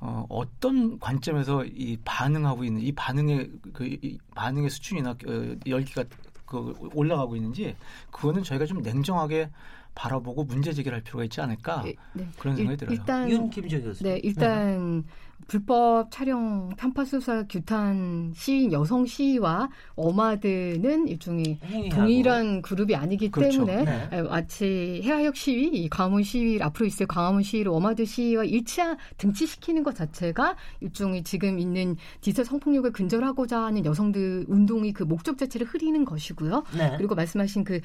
[0.03, 6.05] 어, 어떤 관점에서 이 반응하고 있는 이 반응의 그 이 반응의 수준이나 어, 열기가
[6.51, 7.77] 그 올라가고 있는지
[8.11, 9.51] 그거는 저희가 좀 냉정하게
[9.95, 11.95] 바라보고 문제 제기를 할 필요가 있지 않을까 네.
[12.13, 12.29] 네.
[12.39, 12.95] 그런 생각이 들어요.
[12.95, 14.03] 일단 윤 김정 교수.
[14.03, 15.13] 네, 일단 네.
[15.47, 22.03] 불법 촬영 편파 수사 규탄 시인 여성 시위와 어마드는 일종의 행위하고.
[22.03, 23.65] 동일한 그룹이 아니기 그렇죠.
[23.65, 24.23] 때문에 네.
[24.23, 30.57] 마치 해화역 시위, 광화문 시위 앞으로 있을 광화문 시위를 어마드 시위와 일치한 등치시키는 것 자체가
[30.81, 36.65] 일종의 지금 있는 디지털 성폭력을 근절하고자 하는 여성들 운동이 그 목적 자체를 흐리는 것이고요.
[36.77, 36.95] 네.
[36.97, 37.81] 그리고 말씀하신 그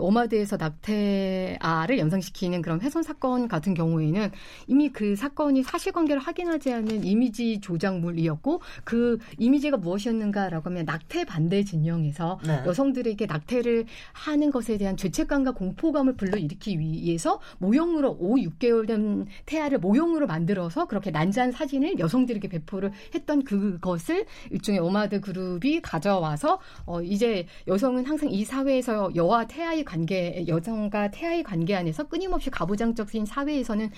[0.00, 4.30] 어마드에서 낙태아를 연상시키는 그런 훼손 사건 같은 경우에는
[4.66, 12.40] 이미 그 사건이 사실관계를 확인하지 않은 이미지 조작물이었고 그 이미지가 무엇이었는가라고 하면 낙태 반대 진영에서
[12.46, 12.62] 네.
[12.66, 20.26] 여성들에게 낙태를 하는 것에 대한 죄책감과 공포감을 불러일으키기 위해서 모형으로 5, 6개월 된 태아를 모형으로
[20.26, 28.06] 만들어서 그렇게 난자한 사진을 여성들에게 배포를 했던 그것을 일종의 오마드 그룹이 가져와서 어 이제 여성은
[28.06, 33.90] 항상 이 사회에서 여와 태아의 관계 여성과 태아의 관계 안에서 끊임없이 가부장적인 사회에서는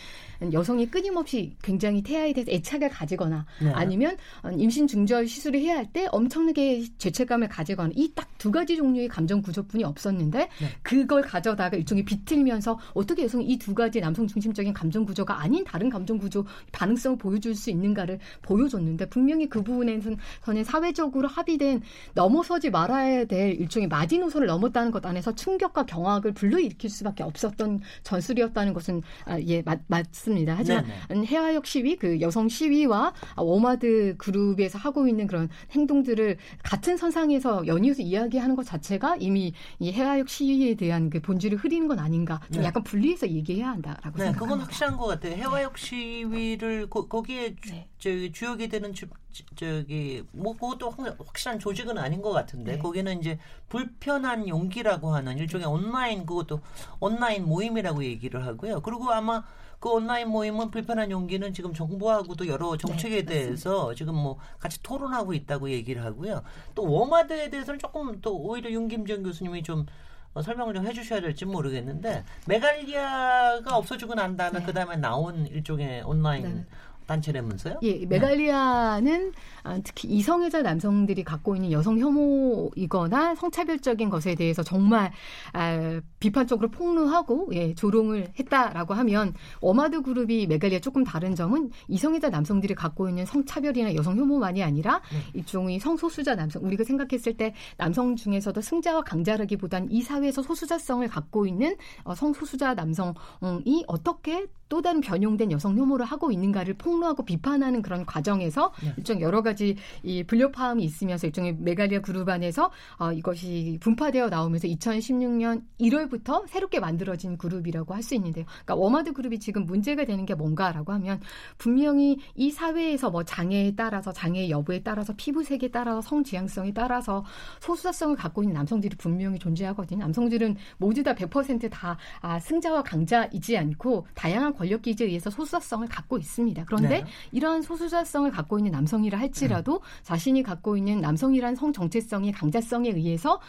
[0.52, 3.70] 여성이 끊임없이 굉장히 태아에 대해서 애착을 가지거나 네.
[3.72, 4.16] 아니면
[4.56, 9.42] 임신 중절 시술을 해야 할 때 엄청나게 죄책감을 가지거나 이 딱 두 가지 종류의 감정
[9.42, 10.48] 구조뿐이 없었는데 네.
[10.82, 16.18] 그걸 가져다가 일종의 비틀면서 어떻게 여성이 이두 가지 남성 중심적인 감정 구조가 아닌 다른 감정
[16.18, 20.16] 구조 반응성을 보여줄 수 있는가를 보여줬는데 분명히 그 부분에서는
[20.64, 21.82] 사회적으로 합의된
[22.14, 29.02] 넘어서지 말아야 될 일종의 마지노선을 넘었다는 것 안에서 충격과 경악을 불러일으킬 수밖에 없었던 전술이었다는 것은
[29.24, 30.54] 아, 예 맞, 맞습니다.
[30.56, 31.26] 하지만 네네.
[31.26, 38.02] 해화역 시위 그 여성 시위 와 워마드 그룹에서 하고 있는 그런 행동들을 같은 선상에서 연이어서
[38.02, 42.68] 이야기하는 것 자체가 이미 이 해화역 시위에 대한 그 본질을 흐리는 건 아닌가 좀 네.
[42.68, 44.38] 약간 분리해서 얘기해야 한다라고 네, 생각합니다.
[44.38, 45.34] 그건 확실한 것 같아요.
[45.34, 47.88] 해화역 시위를 거, 기에 네.
[47.98, 49.06] 주역이 되는 주,
[49.54, 52.78] 저기 뭐 그것도 확실한 조직은 아닌 것 같은데 네.
[52.78, 53.38] 거기는 이제
[53.68, 56.60] 불편한 용기라고 하는 일종의 온라인 그것도
[57.00, 58.80] 온라인 모임이라고 얘기를 하고요.
[58.80, 59.44] 그리고 아마
[59.80, 65.34] 그 온라인 모임은 불편한 용기는 지금 정부하고도 여러 정책에 네, 대해서 지금 뭐 같이 토론하고
[65.34, 66.42] 있다고 얘기를 하고요.
[66.74, 69.86] 또 워마드에 대해서는 조금 또 오히려 윤김정 교수님이 좀
[70.34, 74.64] 어, 설명을 좀 해주셔야 될지 모르겠는데 메갈리아가 없어지고 난 다음에 네.
[74.64, 76.66] 그 다음에 나온 일종의 온라인 네.
[77.08, 77.80] 단체라면서요?
[77.82, 79.32] 예, 메갈리아는
[79.64, 85.10] 아, 특히 이성애자 남성들이 갖고 있는 여성 혐오이거나 성차별적인 것에 대해서 정말
[85.52, 92.74] 아, 비판적으로 폭로하고 예, 조롱을 했다라고 하면 어마드 그룹이 메갈리아 조금 다른 점은 이성애자 남성들이
[92.74, 95.18] 갖고 있는 성차별이나 여성 혐오만이 아니라 네.
[95.34, 101.76] 일종의 성소수자 남성 우리가 생각했을 때 남성 중에서도 승자와 강자라기보단 이 사회에서 소수자성을 갖고 있는
[102.04, 108.72] 어, 성소수자 남성이 어떻게 또 다른 변형된 여성 혐오를 하고 있는가를 폭로하고 비판하는 그런 과정에서
[108.82, 108.92] 네.
[108.96, 115.62] 일종 여러 가지 이 불협화음이 있으면서 일종의 메갈리아 그룹 안에서 어, 이것이 분파되어 나오면서 2016년
[115.80, 118.44] 1월부터 새롭게 만들어진 그룹이라고 할 수 있는데요.
[118.64, 121.20] 그러니까 워마드 그룹이 지금 문제가 되는 게 뭔가라고 하면
[121.58, 127.24] 분명히 이 사회에서 뭐 장애에 따라서 장애 여부에 따라서 피부색에 따라서 성지향성에 따라서
[127.60, 130.00] 소수자성을 갖고 있는 남성들이 분명히 존재하거든요.
[130.00, 136.64] 남성들은 모두 다 100%다 아, 승자와 강자이지 않고 다양한 권력 기제에 의해서 소수자성을 갖고 있습니다.
[136.66, 137.04] 그런데 네.
[137.32, 139.80] 이러한 소수자성을 갖고 있는 남성이라 할지라도 음.
[140.02, 143.40] 자신이 갖고 있는 남성이란 성 정체성이 강자성에 의해서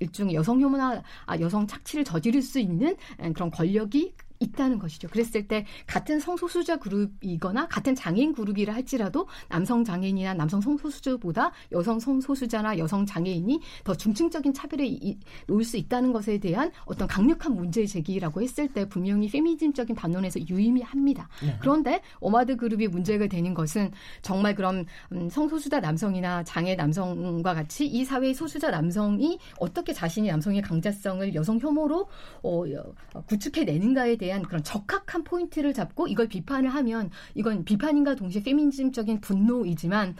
[0.00, 2.96] 일종의 여성 혐오나 아, 여성 착취를 저지를 수 있는
[3.34, 5.08] 그런 권력이 있다는 것이죠.
[5.08, 12.78] 그랬을 때 같은 성소수자 그룹이거나 같은 장애인 그룹이라 할지라도 남성 장애인이나 남성 성소수자보다 여성 성소수자나
[12.78, 14.98] 여성 장애인이 더 중증적인 차별에
[15.46, 21.28] 놓을 수 있다는 것에 대한 어떤 강력한 문제 제기라고 했을 때 분명히 페미니즘적인 반론에서 유의미합니다.
[21.42, 21.56] 네.
[21.60, 23.90] 그런데 오마드 그룹이 문제가 되는 것은
[24.22, 30.62] 정말 그런 음, 성소수자 남성이나 장애 남성과 같이 이 사회의 소수자 남성이 어떻게 자신이 남성의
[30.62, 32.08] 강자성을 여성 혐오로
[32.42, 32.64] 어,
[33.26, 40.16] 구축해내는가에 대해 대한 그런 적합한 포인트를 잡고 이걸 비판을 하면 이건 비판인가 동시에 페미니즘적인 분노이지만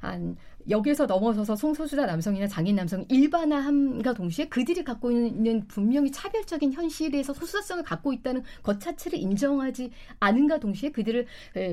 [0.00, 0.36] 한
[0.68, 7.82] 여기에서 넘어서서 성소수자 남성이나 장인 남성 일반화함과 동시에 그들이 갖고 있는 분명히 차별적인 현실에서 소수자성을
[7.84, 11.26] 갖고 있다는 것 자체를 인정하지 않은가 동시에 그들을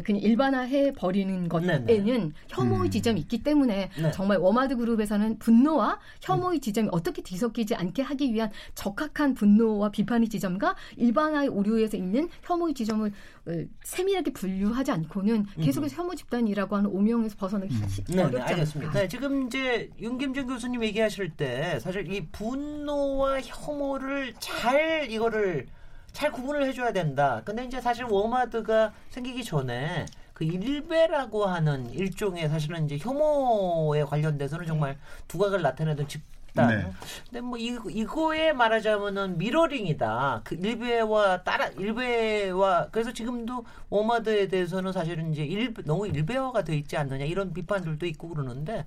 [0.04, 2.32] 그냥 일반화해 버리는 것에는 네네.
[2.48, 2.92] 혐오의 음.
[2.92, 4.12] 지점이 있기 때문에 네.
[4.12, 10.76] 정말 워마드 그룹에서는 분노와 혐오의 지점이 어떻게 뒤섞이지 않게 하기 위한 적합한 분노와 비판의 지점과
[10.98, 13.39] 일반화의 오류에서 있는 혐오의 지점을 어,
[13.84, 17.88] 세밀하게 분류하지 않고는 계속해서 혐오 집단이라고 하는 오명에서 벗어나기 음.
[18.08, 18.94] 네, 어렵지 않습니다.
[18.94, 25.68] 네, 지금 이제 윤김준 교수님 얘기하실 때 사실 이 분노와 혐오를 잘 이거를
[26.12, 27.42] 잘 구분을 해줘야 된다.
[27.46, 34.98] 근데 이제 사실 워마드가 생기기 전에 그 일베라고 하는 일종의 사실은 이제 혐오에 관련돼서는 정말
[35.28, 36.68] 두각을 나타내던 집 있다.
[36.68, 36.92] 네.
[37.26, 40.42] 근데 뭐 이, 이거에 말하자면은 미러링이다.
[40.44, 46.98] 그 일베와 따라 일베와 그래서 지금도 워마드에 대해서는 사실은 이제 일 너무 일베화가 돼 있지
[46.98, 48.86] 않느냐 이런 비판들도 있고 그러는데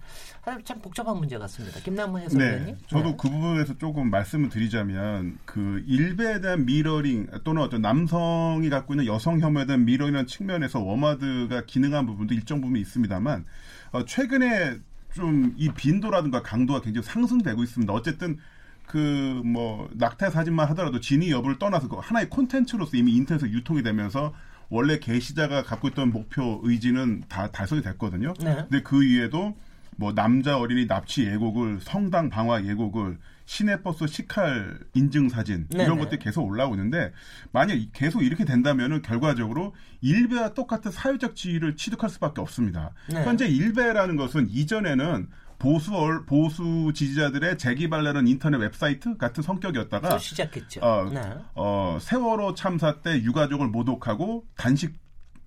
[0.65, 1.81] 참 복잡한 문제 같습니다.
[1.81, 2.67] 김남문 해설위원님.
[2.67, 2.77] 네.
[2.89, 3.17] 저도 네.
[3.19, 9.41] 그 부분에서 조금 말씀을 드리자면 그 일베에 대한 미러링 또는 어떤 남성이 갖고 있는 여성
[9.41, 13.45] 혐오에 대한 미러링이라는 측면에서 워마드가 기능한 부분도 일정 부분 있습니다만
[13.93, 14.79] 어, 최근에
[15.15, 17.93] 좀 이 빈도라든가 강도가 굉장히 상승되고 있습니다.
[17.93, 18.39] 어쨌든
[18.87, 24.35] 그 뭐 낙태 사진만 하더라도 진위 여부를 떠나서 그 하나의 콘텐츠로서 이미 인터넷에 유통이 되면서
[24.69, 28.33] 원래 게시자가 갖고 있던 목표 의지는 다 달성이 됐거든요.
[28.41, 28.57] 네.
[28.69, 29.57] 근데 그 위에도
[29.97, 35.85] 뭐 남자 어린이 납치 예곡을 성당 방화 예곡을 시내버스 시칼 인증 사진 네네.
[35.85, 37.13] 이런 것들이 계속 올라오는데
[37.51, 42.93] 만약 계속 이렇게 된다면은 결과적으로 일베와 똑같은 사회적 지위를 취득할 수밖에 없습니다.
[43.09, 43.23] 네.
[43.25, 45.29] 현재 일베라는 것은 이전에는
[45.59, 50.81] 보수 얼, 보수 지지자들의 재기발랄한 인터넷 웹사이트 같은 성격이었다가 시작했죠.
[50.81, 51.21] 어, 네.
[51.55, 54.97] 어, 세월호 참사 때 유가족을 모독하고 단식 어,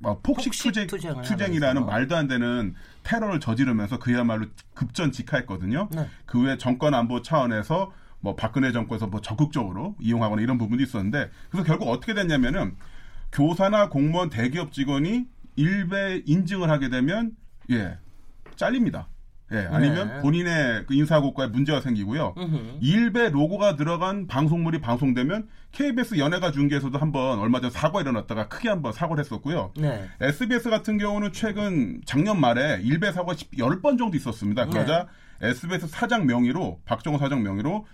[0.01, 5.89] 폭식, 폭식 투쟁, 투쟁이라는 말도 안 되는 테러를 저지르면서 그야말로 급전 직하했거든요.
[5.91, 6.08] 네.
[6.25, 11.65] 그 후에 정권 안보 차원에서 뭐 박근혜 정권에서 뭐 적극적으로 이용하거나 이런 부분도 있었는데 그래서
[11.65, 12.75] 결국 어떻게 됐냐면은
[13.31, 17.31] 교사나 공무원 대기업 직원이 일배 인증을 하게 되면
[17.69, 17.97] 예
[18.55, 19.08] 잘립니다.
[19.51, 20.21] 예, 아니면 네.
[20.21, 22.34] 본인의 그 인사고과에 문제가 생기고요.
[22.38, 22.79] 으흠.
[22.81, 28.91] 일배 로고가 들어간 방송물이 방송되면 KBS 연예가 중계에서도 한번 얼마 전 사고 일어났다가 크게 한번
[28.91, 29.71] 사고를 했었고요.
[29.77, 30.08] 네.
[30.19, 34.65] SBS 같은 경우는 최근 작년 말에 일배 사고가 10번 정도 있었습니다.
[34.65, 35.08] 그러자
[35.39, 35.49] 네.
[35.49, 37.86] SBS 사장 명의로 박정훈 사장 명의로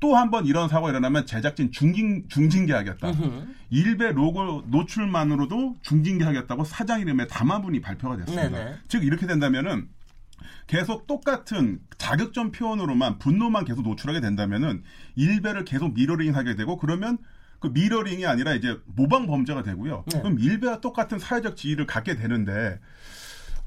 [0.00, 3.08] 또 한 번 이런 사고가 일어나면 제작진 중징, 중징계 하겠다.
[3.08, 3.54] 으흠.
[3.70, 8.74] 일베 로고 노출만으로도 중징계 하겠다고 사장 이름의 담화문이 발표가 됐습니다.
[8.88, 9.88] 즉 이렇게 된다면은
[10.66, 14.82] 계속 똑같은 자극적 표현으로만 분노만 계속 노출하게 된다면은
[15.16, 17.18] 일베를 계속 미러링하게 되고 그러면
[17.60, 20.04] 그 미러링이 아니라 이제 모방 범죄가 되고요.
[20.12, 20.20] 네.
[20.20, 22.78] 그럼 일베와 똑같은 사회적 지위를 갖게 되는데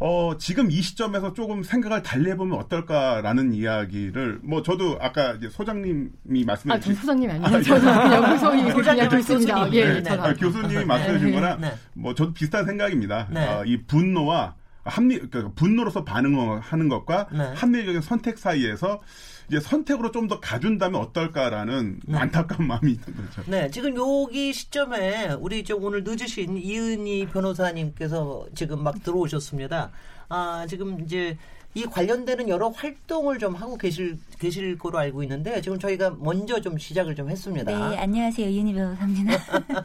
[0.03, 6.43] 어, 지금 이 시점에서 조금 생각을 달리 해보면 어떨까라는 이야기를, 뭐, 저도 아까 이제 소장님이
[6.43, 6.93] 말씀해 주신.
[6.93, 7.45] 아, 소장님이 아니에요.
[7.45, 9.73] 아, 저는 그냥 소장님 이야기 있습니다.
[9.73, 10.09] 예, 네, 네.
[10.09, 11.39] 아, 교수님이 말씀해 주신 네.
[11.39, 11.73] 거랑, 네.
[11.93, 13.27] 뭐, 저도 비슷한 생각입니다.
[13.29, 13.47] 네.
[13.47, 17.53] 어, 이 분노와 합리 그러니까 분노로서 반응하는 것과 네.
[17.55, 19.01] 합리적인 선택 사이에서
[19.47, 22.17] 이제 선택으로 좀 더 가준다면 어떨까라는 네.
[22.17, 23.43] 안타까운 마음이 있는 거죠.
[23.47, 29.91] 네, 지금 여기 시점에 우리 저 오늘 늦으신 이은희 변호사님께서 지금 막 들어오셨습니다.
[30.29, 31.37] 아, 지금 이제
[31.73, 36.77] 이 관련되는 여러 활동을 좀 하고 계실 계실 거로 알고 있는데 지금 저희가 먼저 좀
[36.77, 37.89] 시작을 좀 했습니다.
[37.89, 38.49] 네, 안녕하세요.
[38.49, 39.37] 이은희 변호사입니다.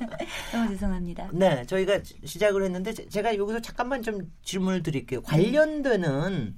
[0.53, 1.29] 너무 죄송합니다.
[1.33, 5.23] 네, 저희가 시작을 했는데 제가 여기서 잠깐만 좀 질문을 드릴게요.
[5.23, 6.57] 관련되는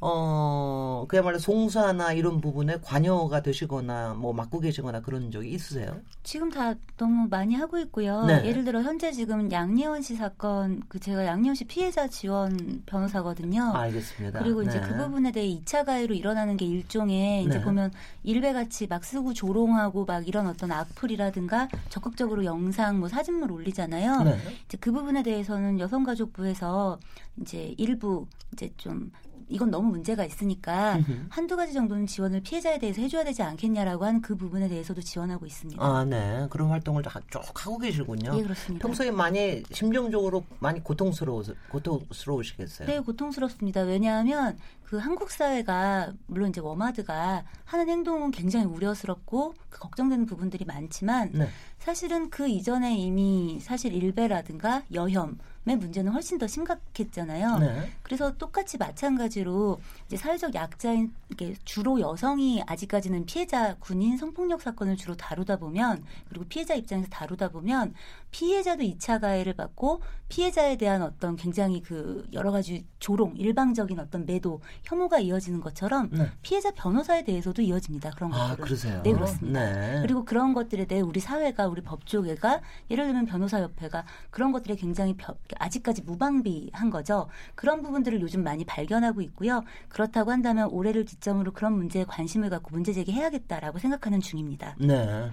[0.00, 6.00] 어, 그야말로 송사나 이런 부분에 관여가 되시거나 뭐 맡고 계시거나 그런 적이 있으세요?
[6.22, 8.24] 지금 다 너무 많이 하고 있고요.
[8.26, 8.44] 네.
[8.44, 13.72] 예를 들어 현재 지금 양예원 씨 사건 그 제가 양예원 씨 피해자 지원 변호사거든요.
[13.74, 14.40] 알겠습니다.
[14.40, 14.86] 그리고 이제 네.
[14.86, 17.64] 그 부분에 대해 2차 가해로 일어나는 게 일종의 이제 네.
[17.64, 17.90] 보면
[18.22, 24.24] 일베 같이 막 쓰고 조롱하고 막 이런 어떤 악플이라든가 적극적으로 영상 뭐 사진물 올리잖아요.
[24.24, 24.38] 네.
[24.66, 26.98] 이제 그 부분에 대해서는 여성가족부에서
[27.40, 29.10] 이제 일부 이제 좀
[29.48, 34.36] 이건 너무 문제가 있으니까 한두 가지 정도는 지원을 피해자에 대해서 해줘야 되지 않겠냐라고 하는 그
[34.36, 35.82] 부분에 대해서도 지원하고 있습니다.
[35.84, 36.46] 아, 네.
[36.50, 38.36] 그런 활동을 쭉 하고 계시군요.
[38.36, 38.86] 예, 그렇습니다.
[38.86, 42.88] 평소에 많이 심정적으로 많이 고통스러워 고통스러우시겠어요?
[42.88, 43.82] 네, 고통스럽습니다.
[43.82, 51.30] 왜냐하면 그 한국 사회가 물론 이제 워마드가 하는 행동은 굉장히 우려스럽고 그 걱정되는 부분들이 많지만
[51.32, 51.48] 네.
[51.78, 55.38] 사실은 그 이전에 이미 사실 일베라든가 여혐
[55.74, 57.58] 문제는 훨씬 더 심각했잖아요.
[57.58, 57.90] 네.
[58.02, 65.16] 그래서 똑같이 마찬가지로 이제 사회적 약자인 이게 주로 여성이 아직까지는 피해자 군인 성폭력 사건을 주로
[65.16, 67.94] 다루다 보면 그리고 피해자 입장에서 다루다 보면
[68.36, 74.60] 피해자도 2차 가해를 받고 피해자에 대한 어떤 굉장히 그 여러 가지 조롱, 일방적인 어떤 매도,
[74.82, 76.30] 혐오가 이어지는 것처럼 네.
[76.42, 78.10] 피해자 변호사에 대해서도 이어집니다.
[78.10, 78.64] 그런 아, 것들은.
[78.66, 79.02] 그러세요?
[79.02, 79.72] 네, 그렇습니다.
[79.72, 80.02] 네.
[80.02, 82.60] 그리고 그런 것들에 대해 우리 사회가 우리 법조계가
[82.90, 87.30] 예를 들면 변호사협회가 그런 것들에 굉장히 벼, 아직까지 무방비한 거죠.
[87.54, 89.62] 그런 부분들을 요즘 많이 발견하고 있고요.
[89.88, 94.76] 그렇다고 한다면 올해를 기점으로 그런 문제에 관심을 갖고 문제 제기해야겠다라고 생각하는 중입니다.
[94.78, 95.30] 네.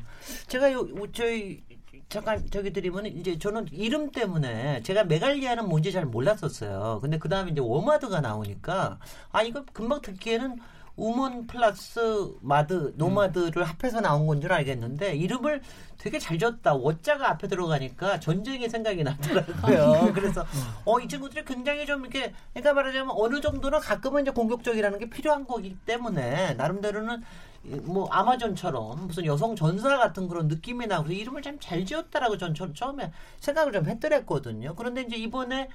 [0.47, 1.62] 제가 요, 저희
[2.10, 6.99] 잠깐 저기 드리면 이제 저는 이름 때문에 제가 메갈리아는 뭔지 잘 몰랐었어요.
[7.01, 8.99] 근데 그 다음에 이제 워마드가 나오니까
[9.32, 10.60] 아 이거 금방 듣기에는
[10.95, 11.99] woman 플러스
[12.41, 13.64] 마드 노마드를 음.
[13.64, 15.62] 합해서 나온 건 줄 알겠는데 이름을
[15.97, 16.76] 되게 잘 졌다.
[16.76, 20.12] 워자가 앞에 들어가니까 전쟁의 생각이 나더라고요.
[20.14, 20.45] 그래서
[20.86, 25.47] 어 이 친구들이 굉장히 좀 이렇게 그러니까 말하자면 어느 정도는 가끔은 이제 공격적이라는 게 필요한
[25.47, 27.24] 거기 때문에 나름대로는
[27.64, 32.74] 뭐 아마존처럼 무슨 여성 전사 같은 그런 느낌이 나고 이름을 참 잘 지었다라고 전, 전
[32.74, 34.76] 처음에 생각을 좀 했더랬거든요.
[34.76, 35.70] 그런데 이제 이번에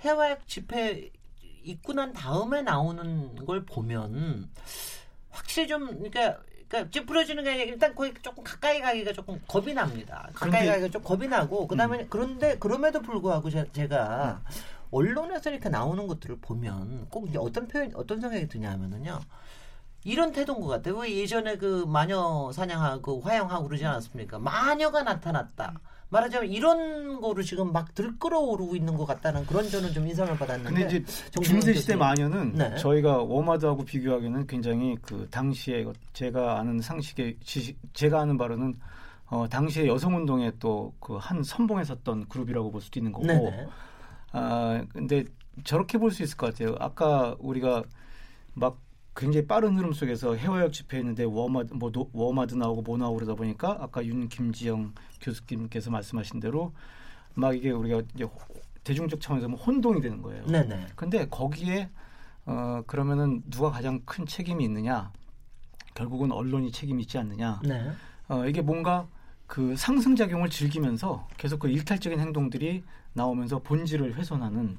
[0.00, 1.10] 해외 집회
[1.64, 4.48] 있고 난 다음에 나오는 걸 보면
[5.30, 6.38] 확실히 좀 그러니까
[6.68, 10.28] 그러니까 찌푸려지는 게 아니라 일단 거의 조금 가까이 가기가 조금 겁이 납니다.
[10.34, 12.06] 가까이 가기가 좀 겁이 나고 그다음에 음.
[12.08, 14.50] 그런데 그럼에도 불구하고 제, 가 음.
[14.90, 19.20] 언론에서 이렇게 나오는 것들을 보면 꼭 이제 어떤 표현 어떤 생각이 드냐면은요.
[20.04, 20.98] 이런 태도인 것 같아요.
[20.98, 24.38] 왜 예전에 그 마녀 사냥하고 화양하고 그러지 않았습니까?
[24.38, 25.80] 마녀가 나타났다.
[26.10, 30.70] 말하자면 이런 거로 지금 막 들끓어오르고 있는 것 같다는 그런 저는 좀 인상을 받았는데.
[30.82, 31.04] 근데 이제
[31.42, 32.76] 중세 시대 마녀는 네.
[32.76, 38.74] 저희가 워마드하고 비교하기에는 굉장히 그 당시에 제가 아는 상식의 지식, 제가 아는 바로는
[39.26, 43.26] 어, 당시에 여성 운동에 또 그 한 선봉에 섰던 그룹이라고 볼 수도 있는 거고.
[43.26, 43.66] 네네.
[44.32, 45.24] 아 근데
[45.64, 46.76] 저렇게 볼 수 있을 것 같아요.
[46.78, 47.82] 아까 우리가
[48.52, 48.76] 막
[49.16, 53.78] 굉장히 빠른 흐름 속에서 혜화역 집회했는데 워마드 뭐 노, 워마드 나오고 뭐 나오고 그러다 보니까
[53.80, 56.72] 아까 윤김지영 교수님께서 말씀하신 대로
[57.34, 58.26] 막 이게 우리가 이제
[58.82, 60.44] 대중적 차원에서 뭐 혼동이 되는 거예요.
[60.46, 60.88] 네네.
[60.96, 61.88] 근데 거기에
[62.46, 65.12] 어 그러면은 누가 가장 큰 책임이 있느냐?
[65.94, 67.60] 결국은 언론이 책임이 있지 않느냐?
[67.64, 67.90] 네.
[68.28, 69.06] 어 이게 뭔가
[69.46, 74.76] 그 상승작용을 즐기면서 계속 그 일탈적인 행동들이 나오면서 본질을 훼손하는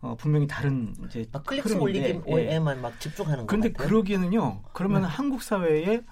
[0.00, 2.80] 어, 분명히 다른 이제 막 클릭 수 올리기에만 예.
[2.80, 4.62] 막 집중하는 거 근데 그러기에는요.
[4.72, 5.08] 그러면 네.
[5.08, 6.02] 한국 사회에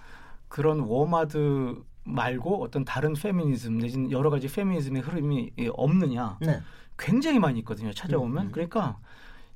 [0.48, 6.38] 그런 워마드 말고 어떤 다른 페미니즘 내지는 여러 가지 페미니즘의 흐름이 없느냐.
[6.40, 6.60] 네.
[6.98, 7.92] 굉장히 많이 있거든요.
[7.92, 8.44] 찾아보면.
[8.44, 8.52] 음, 음.
[8.52, 8.98] 그러니까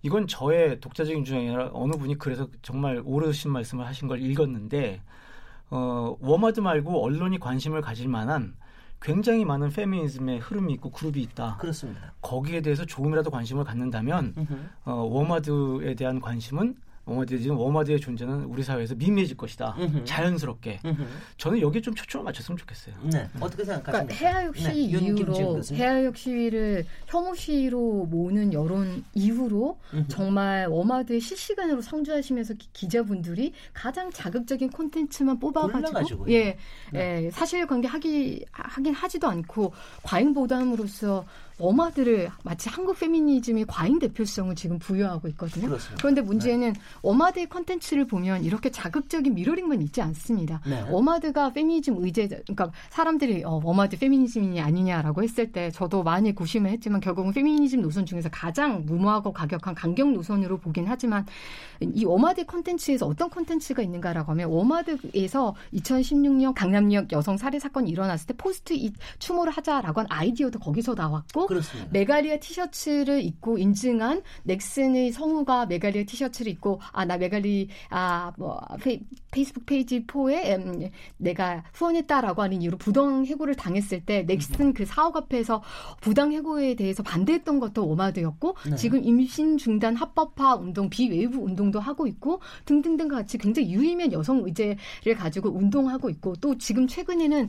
[0.03, 5.03] 이건 저의 독자적인 주장이 아니라 어느 분이 그래서 정말 옳으신 말씀을 하신 걸 읽었는데
[5.71, 8.55] 어, 워마드 말고 언론이 관심을 가질 만한
[9.01, 11.57] 굉장히 많은 페미니즘의 흐름이 있고 그룹이 있다.
[11.59, 12.13] 그렇습니다.
[12.21, 14.35] 거기에 대해서 조금이라도 관심을 갖는다면
[14.85, 16.77] 어, 워마드에 대한 관심은
[17.11, 19.75] 워마드 지금 워마드의 존재는 우리 사회에서 미미해질 것이다.
[19.79, 20.05] 음흠.
[20.05, 20.81] 자연스럽게.
[20.85, 21.03] 음흠.
[21.37, 22.95] 저는 여기에 좀 초점을 맞췄으면 좋겠어요.
[23.13, 23.29] 네.
[23.41, 23.91] 어떻게 생각하십니까?
[23.93, 24.61] 그러니까 혜화역 네.
[24.61, 24.99] 시위 네.
[25.07, 30.09] 이후로 혜화역 시위를 혐오 시위로 모는 여론 이후로 음흠.
[30.09, 36.57] 정말 워마드의 실시간으로 상주하시면서 기, 자분들이 가장 자극적인 콘텐츠만 뽑아가지고 예,
[36.93, 37.25] 네.
[37.25, 41.25] 예, 사실관계 확인 확인 하지도 않고 과잉 보도함으로써
[41.61, 45.69] 워마드를 마치 한국 페미니즘의 과잉 대표성을 지금 부여하고 있거든요.
[45.69, 46.01] 그렇습니다.
[46.01, 46.81] 그런데 문제는 네.
[47.03, 50.61] 워마드의 컨텐츠를 보면 이렇게 자극적인 미러링만 있지 않습니다.
[50.67, 50.85] 네.
[50.91, 57.01] 워마드가 페미니즘 의제, 그러니까 사람들이 어, 워마드 페미니즘이 아니냐라고 했을 때 저도 많이 고심을 했지만
[57.01, 61.27] 결국은 페미니즘 노선 중에서 가장 무모하고 과격한 강경 노선으로 보긴 하지만
[61.81, 68.35] 이 워마드 컨텐츠에서 어떤 컨텐츠가 있는가라고 하면 워마드에서 2016년 강남역 여성 살해 사건이 일어났을 때
[68.37, 71.91] 포스트잇 추모를 하자라고 한 아이디어도 거기서 나왔고 그렇습니다.
[71.93, 78.61] 메갈리아 티셔츠를 입고 인증한 넥슨의 성우가 메갈리아 티셔츠를 입고 아 나 메갈리아 뭐
[79.33, 85.17] 페이스북 페이지 포에 음, 내가 후원했다라고 하는 이유로 부당 해고를 당했을 때 넥슨 그 사옥
[85.17, 85.61] 앞에서
[86.01, 88.77] 부당 해고에 대해서 반대했던 것도 워마드였고 네.
[88.77, 95.17] 지금 임신 중단 합법화 운동 BWAVE 운동도 하고 있고 등등등 같이 굉장히 유의미한 여성 의제를
[95.17, 97.49] 가지고 운동하고 있고 또 지금 최근에는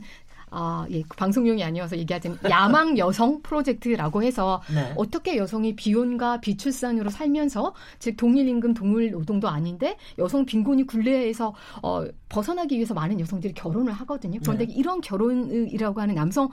[0.52, 4.92] 아, 예, 그 방송용이 아니어서 얘기하자면 야망 여성 프로젝트라고 해서 네.
[4.96, 12.04] 어떻게 여성이 비혼과 비출산으로 살면서 즉 동일 임금 동일 노동도 아닌데 여성 빈곤이 굴레에서 어,
[12.28, 14.40] 벗어나기 위해서 많은 여성들이 결혼을 하거든요.
[14.42, 14.72] 그런데 네.
[14.74, 16.50] 이런 결혼이라고 하는 남성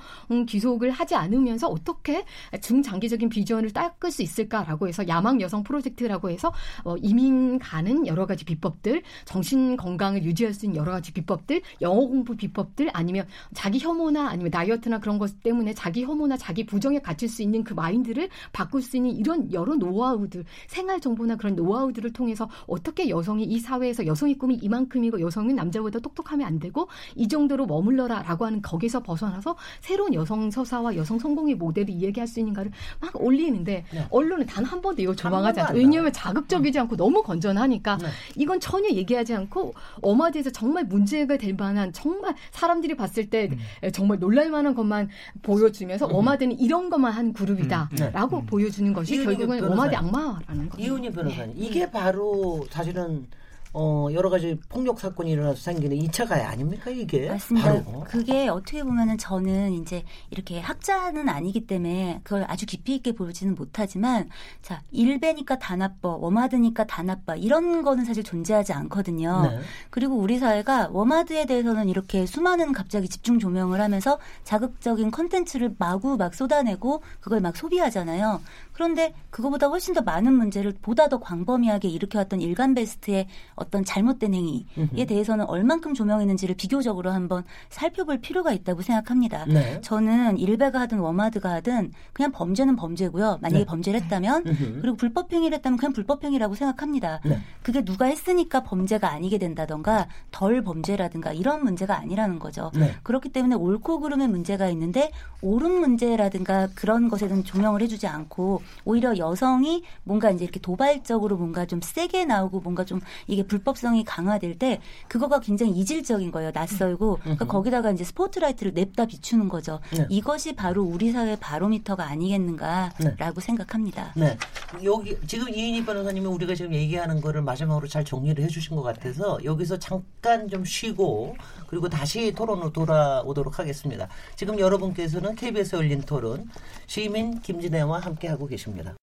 [0.48, 2.26] 귀속을 하지 않으면서 어떻게
[2.62, 8.46] 중장기적인 비전을 닦을 수 있을까라고 해서 야망 여성 프로젝트라고 해서 어, 이민 가는 여러 가지
[8.46, 14.30] 비법들, 정신 건강을 유지할 수 있는 여러 가지 비법들, 영어 공부 비법들 아니면 자기 혐오나
[14.30, 18.82] 아니면 다이어트나 그런 것 때문에 자기 혐오나 자기 부정에 갇힐 수 있는 그 마인드를 바꿀
[18.82, 24.38] 수 있는 이런 여러 노하우들, 생활 정보나 그런 노하우들을 통해서 어떻게 여성이 이 사회에서 여성의
[24.38, 30.50] 꿈이 이만큼이고 여성은 남자보다 똑똑하면 안 되고 이 정도로 머물러라라고 하는 거기서 벗어나서 새로운 여성
[30.50, 32.72] 서사와 여성 성공의 모델을 이야기할 수 있는가를
[33.02, 34.08] 막 올리는데 네.
[34.10, 35.74] 언론은 단 한 번도 이걸 조망하지 않죠.
[35.74, 38.08] 왜냐하면 자극적이지 않고 너무 건전하니까 네.
[38.36, 43.58] 이건 전혀 얘기하지 않고 어마디에서 정말 문제가 될 만한 정말 사람들이 봤을 때 음.
[43.94, 45.10] 정말 놀랄만한 것만
[45.42, 46.16] 보여주면서 음.
[46.16, 48.42] 어마디는 이런 것만 한 그룹이다라고 음.
[48.42, 48.46] 네.
[48.46, 50.86] 보여주는 것이 결국은 어마디 악마라는 거예요.
[50.86, 53.28] 이훈희 변호사님 이게 바로 사실은
[53.74, 57.30] 어, 여러 가지 폭력 사건이 일어나서 생기는 2차 가해 아닙니까, 이게?
[57.30, 57.84] 맞습니다.
[57.84, 58.04] 바로.
[58.08, 64.30] 그게 어떻게 보면은 저는 이제 이렇게 학자는 아니기 때문에 그걸 아주 깊이 있게 보지는 못하지만
[64.64, 69.50] 자, 일배니까 다 나빠, 워마드니까 다 나빠 이런 거는 사실 존재하지 않거든요.
[69.52, 69.60] 네.
[69.92, 76.34] 그리고 우리 사회가 워마드에 대해서는 이렇게 수많은 갑자기 집중 조명을 하면서 자극적인 컨텐츠를 마구 막
[76.34, 78.42] 쏟아내고 그걸 막 소비하잖아요.
[78.80, 85.04] 그런데 그거보다 훨씬 더 많은 문제를 보다 더 광범위하게 일으켜왔던 일간 베스트의 어떤 잘못된 행위에
[85.06, 89.44] 대해서는 얼만큼 조명했는지를 비교적으로 한번 살펴볼 필요가 있다고 생각합니다.
[89.50, 89.82] 네.
[89.82, 93.40] 저는 일베가 하든 워마드가 하든 그냥 범죄는 범죄고요.
[93.42, 93.66] 만약에 네.
[93.66, 94.44] 범죄를 했다면
[94.82, 97.20] 그리고 불법 행위를 했다면 그냥 불법 행위라고 생각합니다.
[97.26, 97.38] 네.
[97.62, 102.72] 그게 누가 했으니까 범죄가 아니게 된다던가 덜 범죄라든가 이런 문제가 아니라는 거죠.
[102.76, 102.96] 네.
[103.04, 105.12] 그렇기 때문에 옳고 그름의 문제가 있는데
[105.42, 111.66] 옳은 문제라든가 그런 것에 대한 조명을 해주지 않고 오히려 여성이 뭔가 이제 이렇게 도발적으로 뭔가
[111.66, 116.52] 좀 세게 나오고 뭔가 좀 이게 불법성이 강화될 때 그거가 굉장히 이질적인 거예요.
[116.54, 119.80] 낯설고 그러니까 거기다가 이제 스포트라이트를 냅다 비추는 거죠.
[119.92, 120.06] 네.
[120.10, 123.42] 이것이 바로 우리 사회 바로미터가 아니겠는가라고 네.
[123.42, 124.14] 생각합니다.
[124.16, 124.38] 네.
[124.84, 129.80] 여기 지금 이인희 변호사님이 우리가 지금 얘기하는 거를 마지막으로 잘 정리를 해주신 것 같아서 여기서
[129.80, 131.36] 잠깐 좀 쉬고
[131.68, 134.08] 그리고 다시 토론으로 돌아오도록 하겠습니다.
[134.36, 136.50] 지금 여러분께서는 KBS 열린 토론
[136.88, 138.98] 시민 김진애와 함께하고 계십니다.